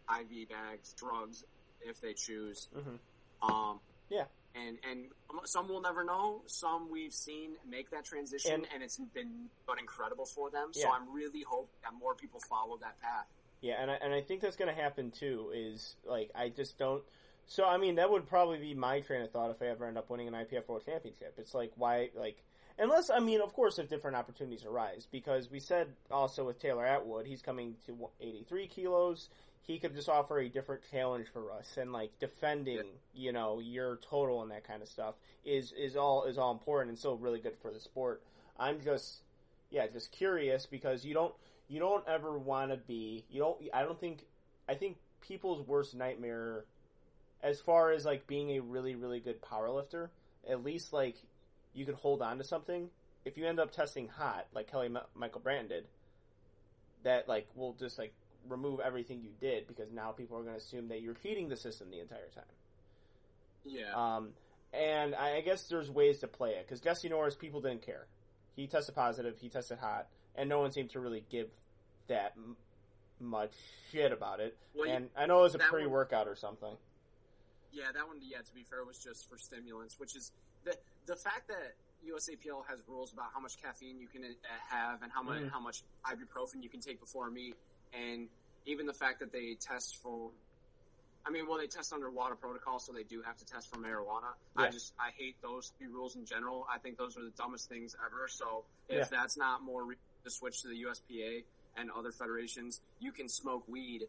[0.09, 1.43] IV bags, drugs,
[1.81, 2.67] if they choose.
[2.73, 2.95] hmm
[3.41, 4.25] Um, Yeah.
[4.55, 5.11] And and
[5.45, 6.41] some will never know.
[6.47, 10.73] Some we've seen make that transition, And- and, it's been but incredible for them.
[10.73, 13.27] So I'm really hope that more people follow that path.
[13.61, 15.51] Yeah, and I, and I think that's going to happen too.
[15.53, 17.03] Is like I just don't.
[17.45, 19.97] So I mean, that would probably be my train of thought if I ever end
[19.97, 21.35] up winning an IPF World Championship.
[21.37, 22.43] It's like why like
[22.79, 26.85] unless I mean, of course, if different opportunities arise, because we said also with Taylor
[26.85, 29.29] Atwood, he's coming to 83 kilos.
[29.61, 32.83] He could just offer a different challenge for us, and like defending,
[33.13, 36.89] you know, your total and that kind of stuff is is all is all important
[36.89, 38.21] and still really good for the sport.
[38.57, 39.21] I'm just,
[39.69, 41.33] yeah, just curious because you don't
[41.67, 44.25] you don't ever want to be you don't i don't think
[44.69, 46.63] i think people's worst nightmare
[47.43, 50.09] as far as like being a really really good power lifter
[50.49, 51.17] at least like
[51.73, 52.89] you could hold on to something.
[53.23, 55.87] If you end up testing hot like kelly Ma- michael brandon did
[57.03, 58.13] that like will just like
[58.47, 61.55] remove everything you did because now people are going to assume that you're cheating the
[61.57, 62.43] system the entire time
[63.65, 63.93] Yeah.
[63.93, 64.29] um,
[64.73, 68.05] and I, I guess there's ways to play it because Jesse Norris, people didn't care.
[68.55, 71.47] He tested positive, he tested hot, and no one seemed to really give
[72.07, 72.57] that m-
[73.19, 73.51] much
[73.91, 74.57] shit about it.
[74.75, 76.75] well, you- and I know it was a that pre-workout or something.
[77.71, 78.17] Yeah, that one.
[78.21, 80.31] Yeah, to be fair, was just for stimulants, which is
[80.63, 80.75] the
[81.05, 81.75] the fact that
[82.05, 84.27] USAPL has rules about how much caffeine you can uh,
[84.69, 85.49] have and how much Mhm.
[85.51, 87.55] how much ibuprofen you can take before a meet,
[87.93, 88.27] and
[88.65, 90.31] even the fact that they test for.
[91.25, 93.75] I mean, well, they test under WADA protocol, so they do have to test for
[93.77, 94.31] marijuana.
[94.55, 96.65] I just I hate those three rules in general.
[96.73, 98.29] I think those are the dumbest things ever.
[98.29, 99.03] So if Yeah.
[99.11, 101.43] that's not more re- to switch to the USPA
[101.75, 104.07] and other federations, you can smoke weed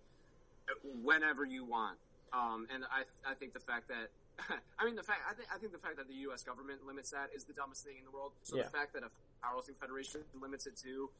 [1.02, 1.98] whenever you want.
[2.32, 4.10] Um, and I, I think the fact that,
[4.78, 6.42] I mean, the fact, I think, I think the fact that the U.S.
[6.44, 8.32] government limits that is the dumbest thing in the world.
[8.42, 8.64] So Yeah.
[8.64, 9.10] the fact that a
[9.44, 11.10] powerlifting federation limits it too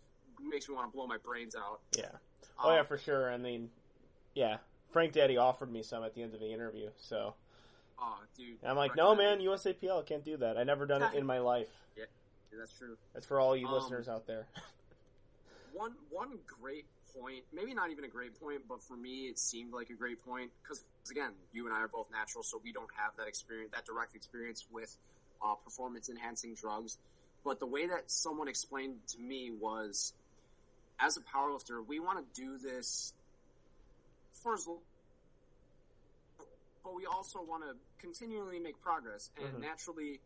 [0.43, 1.80] makes me want to blow my brains out.
[1.97, 2.11] Yeah.
[2.62, 3.32] Oh yeah, Um, for sure.
[3.32, 3.70] I mean,
[4.34, 4.59] yeah.
[4.91, 7.34] Frank Daddy offered me some at the end of the interview, so
[8.01, 8.57] oh, dude.
[8.64, 10.57] I'm like, no, man, USAPL can't do that.
[10.57, 11.68] I never done it in my life.
[11.97, 12.09] it.
[12.59, 12.97] That's true.
[13.12, 14.47] That's for all you Um, listeners out there.
[15.74, 19.72] One one great point, maybe not even a great point, but for me it seemed
[19.72, 22.91] like a great point because again, you and I are both natural, so we don't
[22.97, 24.97] have that experience, that direct experience with
[25.45, 26.99] uh, performance enhancing drugs.
[27.45, 30.12] But the way that someone explained to me was,
[30.99, 33.12] as a powerlifter, we want to do this
[34.42, 34.82] for as long,
[36.84, 39.61] but we also want to continually make progress, and Mhm.
[39.61, 40.20] naturally.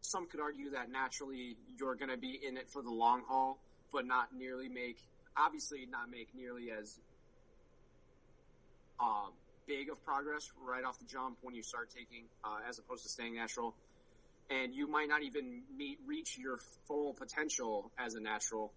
[0.00, 3.58] Some could argue that naturally you're going to be in it for the long haul,
[3.92, 4.96] but not nearly make,
[5.36, 7.00] obviously not make nearly as
[9.00, 9.30] uh,
[9.66, 13.08] big of progress right off the jump when you start taking, uh, as opposed to
[13.08, 13.76] staying natural.
[14.50, 18.72] And you might not even meet, reach your full potential as a natural.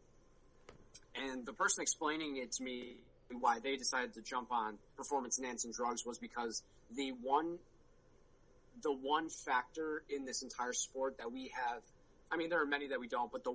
[1.15, 3.03] And the person explaining it to me
[3.39, 6.63] why they decided to jump on performance enhancing drugs was because
[6.95, 7.57] the one,
[8.81, 11.81] the one factor in this entire sport that we have,
[12.31, 13.53] I mean, there are many that we don't, but the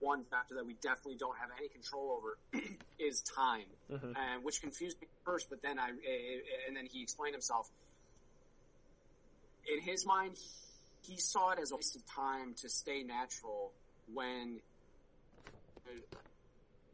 [0.00, 2.38] one factor that we definitely don't have any control over
[2.98, 4.16] is time, Mhm.
[4.16, 5.48] and which confused me first.
[5.50, 7.68] But then I, and then he explained himself.
[9.66, 10.36] In his mind,
[11.02, 13.72] he saw it as a waste of time to stay natural
[14.06, 14.60] when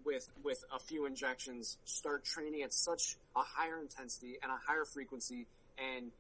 [0.04, 4.84] with with a few injections start training at such a higher intensity and a higher
[4.84, 5.46] frequency
[5.78, 6.10] and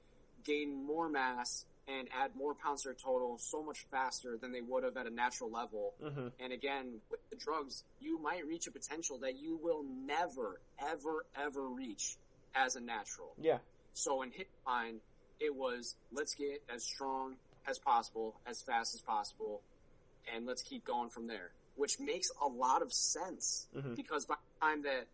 [0.44, 4.62] gain more mass and add more pounds to their total so much faster than they
[4.62, 5.92] would have at a natural level.
[6.02, 10.60] hmm And again, with the drugs, you might reach a potential that you will never,
[10.80, 12.16] ever, ever reach
[12.54, 13.34] as a natural.
[13.38, 13.58] Yeah.
[13.92, 14.96] So in Hitline,
[15.40, 19.62] it was let's get as strong as possible, as fast as possible,
[20.34, 21.50] and let's keep going from there.
[21.76, 23.96] Which makes a lot of sense Mhm.
[23.96, 25.06] because by the time that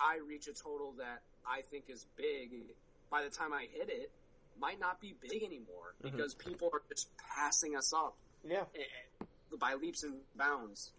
[0.00, 2.74] I reach a total that I think is big,
[3.10, 4.10] by the time I hit it,
[4.58, 6.12] might not be big anymore Mhm.
[6.12, 8.66] because people are just passing us up Yeah.
[8.74, 9.24] eh,
[9.58, 10.92] by leaps and bounds.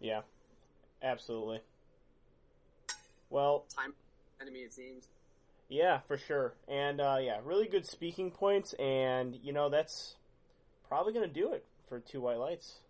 [0.00, 0.22] Yeah.
[1.00, 1.60] Absolutely.
[3.30, 3.94] Well, Time
[4.40, 5.08] enemy, it seems.
[5.68, 6.54] yeah, for sure.
[6.68, 8.72] And uh, yeah, really good speaking points.
[8.74, 10.16] And you know that's
[10.88, 12.80] probably gonna do it for two white lights.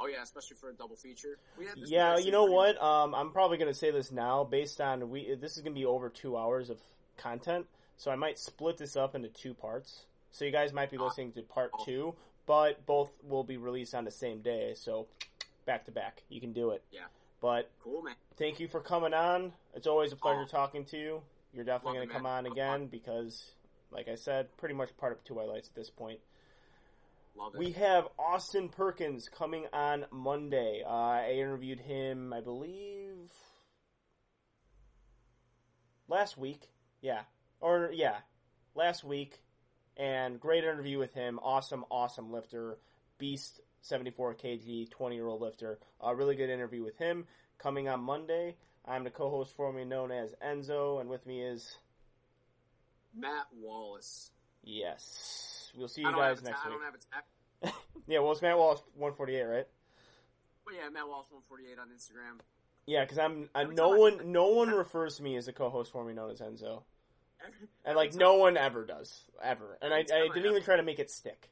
[0.00, 1.38] Oh yeah, especially for a double feature.
[1.58, 2.80] We had this Yeah, you know what?
[2.82, 5.34] Um, I'm probably gonna say this now, based on we.
[5.34, 6.80] This is gonna be over two hours of
[7.16, 7.66] content,
[7.96, 10.04] so I might split this up into two parts.
[10.32, 11.04] So you guys might be Ah.
[11.04, 12.14] listening to part two,
[12.46, 14.74] but both will be released on the same day.
[14.74, 15.06] So
[15.64, 16.82] back to back, you can do it.
[16.90, 17.06] Yeah.
[17.40, 18.14] But Cool, man.
[18.36, 19.52] thank you for coming on.
[19.74, 20.46] It's always a pleasure Oh.
[20.46, 21.22] talking to you.
[21.52, 23.52] You're definitely going to come on again because,
[23.92, 26.18] like I said, pretty much part of Two White Lights at this point.
[27.36, 27.58] Love it.
[27.58, 30.82] We have Austin Perkins coming on Monday.
[30.86, 33.30] Uh, I interviewed him, I believe,
[36.08, 36.68] last week.
[37.00, 37.22] Yeah.
[37.60, 38.18] Or, yeah,
[38.74, 39.40] last week.
[39.96, 41.38] And great interview with him.
[41.42, 42.78] Awesome, awesome lifter.
[43.18, 45.78] Beast 74 kg, 20 year old lifter.
[46.00, 47.26] A really good interview with him
[47.58, 48.56] coming on Monday.
[48.86, 51.76] I'm the co host formerly known as Enzo, and with me is,
[53.14, 54.30] Matt Wallace.
[54.64, 55.70] Yes.
[55.76, 56.78] We'll see you guys have a ta- next I week.
[56.78, 56.98] don't have a
[57.72, 57.74] tech.
[58.06, 59.66] Yeah, well, it's Matt Wallace 148, right?
[60.64, 62.40] But yeah, Matt Wallace 148 on Instagram.
[62.86, 65.52] Yeah, because I'm uh, Every no I- one no one refers to me as a
[65.52, 66.82] co-host formerly known as Enzo,
[67.40, 70.76] Every, and like no one ever does ever, and I, I I didn't even try
[70.76, 71.50] to make it stick.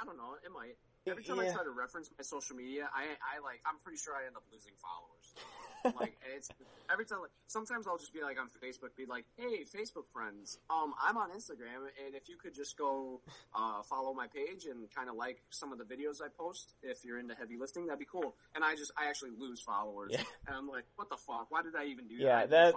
[0.00, 0.34] I don't know.
[0.44, 0.76] It might.
[1.10, 4.14] Every time I try to reference my social media, I, I like, I'm pretty sure
[4.14, 5.96] I end up losing followers.
[6.00, 6.48] like, it's
[6.92, 7.20] every time.
[7.22, 11.16] Like, sometimes I'll just be like on Facebook, be like, "Hey, Facebook friends, um, I'm
[11.16, 13.20] on Instagram, and if you could just go
[13.54, 17.04] uh, follow my page and kind of like some of the videos I post, if
[17.04, 20.22] you're into heavy lifting, that'd be cool." And I just, I actually lose followers, Yeah.
[20.48, 21.46] and I'm like, "What the fuck?
[21.50, 22.74] Why did I even do Yeah, that?" That-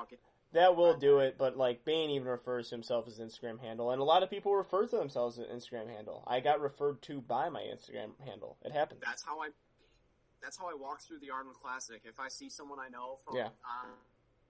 [0.53, 4.01] That will do it, but like Bane even refers to himself as Instagram handle, and
[4.01, 6.23] a lot of people refer to themselves as Instagram handle.
[6.27, 8.57] I got referred to by my Instagram handle.
[8.65, 8.99] It happened.
[9.05, 9.49] that's how I
[10.43, 12.01] that's how I walk through the Arnold Classic.
[12.03, 13.45] If I see someone I know from Yeah.
[13.47, 13.91] on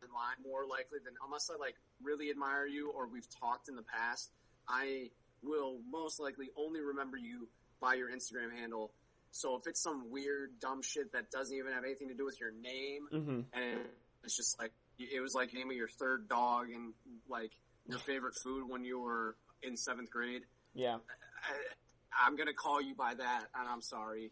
[0.03, 3.75] in line, more likely than unless I like really admire you or we've talked in
[3.75, 4.31] the past,
[4.67, 5.11] I
[5.43, 7.47] will most likely only remember you
[7.79, 8.91] by your Instagram handle.
[9.31, 12.39] So if it's some weird dumb shit that doesn't even have anything to do with
[12.39, 13.81] your name, hmm and
[14.23, 14.71] it's just like
[15.13, 16.93] it was like naming your third dog and
[17.29, 17.51] like
[17.87, 20.43] your favorite food when you were in seventh grade.
[20.73, 24.31] Yeah, I, I'm gonna call you by that, and I'm sorry.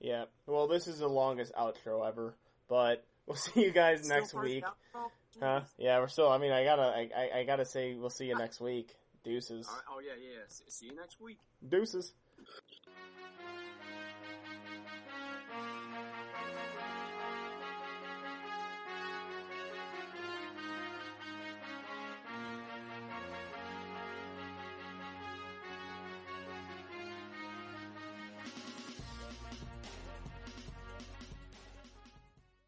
[0.00, 0.24] yeah.
[0.46, 2.34] Well, this is the longest outro ever,
[2.68, 4.64] but we'll see you guys Still next week.
[5.40, 5.60] Huh?
[5.78, 6.28] Yeah, we're still.
[6.28, 6.82] I mean, I gotta.
[6.82, 8.94] I, I, I gotta say, we'll see you next week.
[9.24, 9.66] Deuces.
[9.68, 9.82] Right.
[9.94, 10.38] Oh yeah, yeah.
[10.38, 10.44] yeah.
[10.48, 11.38] See- See you next week.
[11.68, 12.12] Deuces.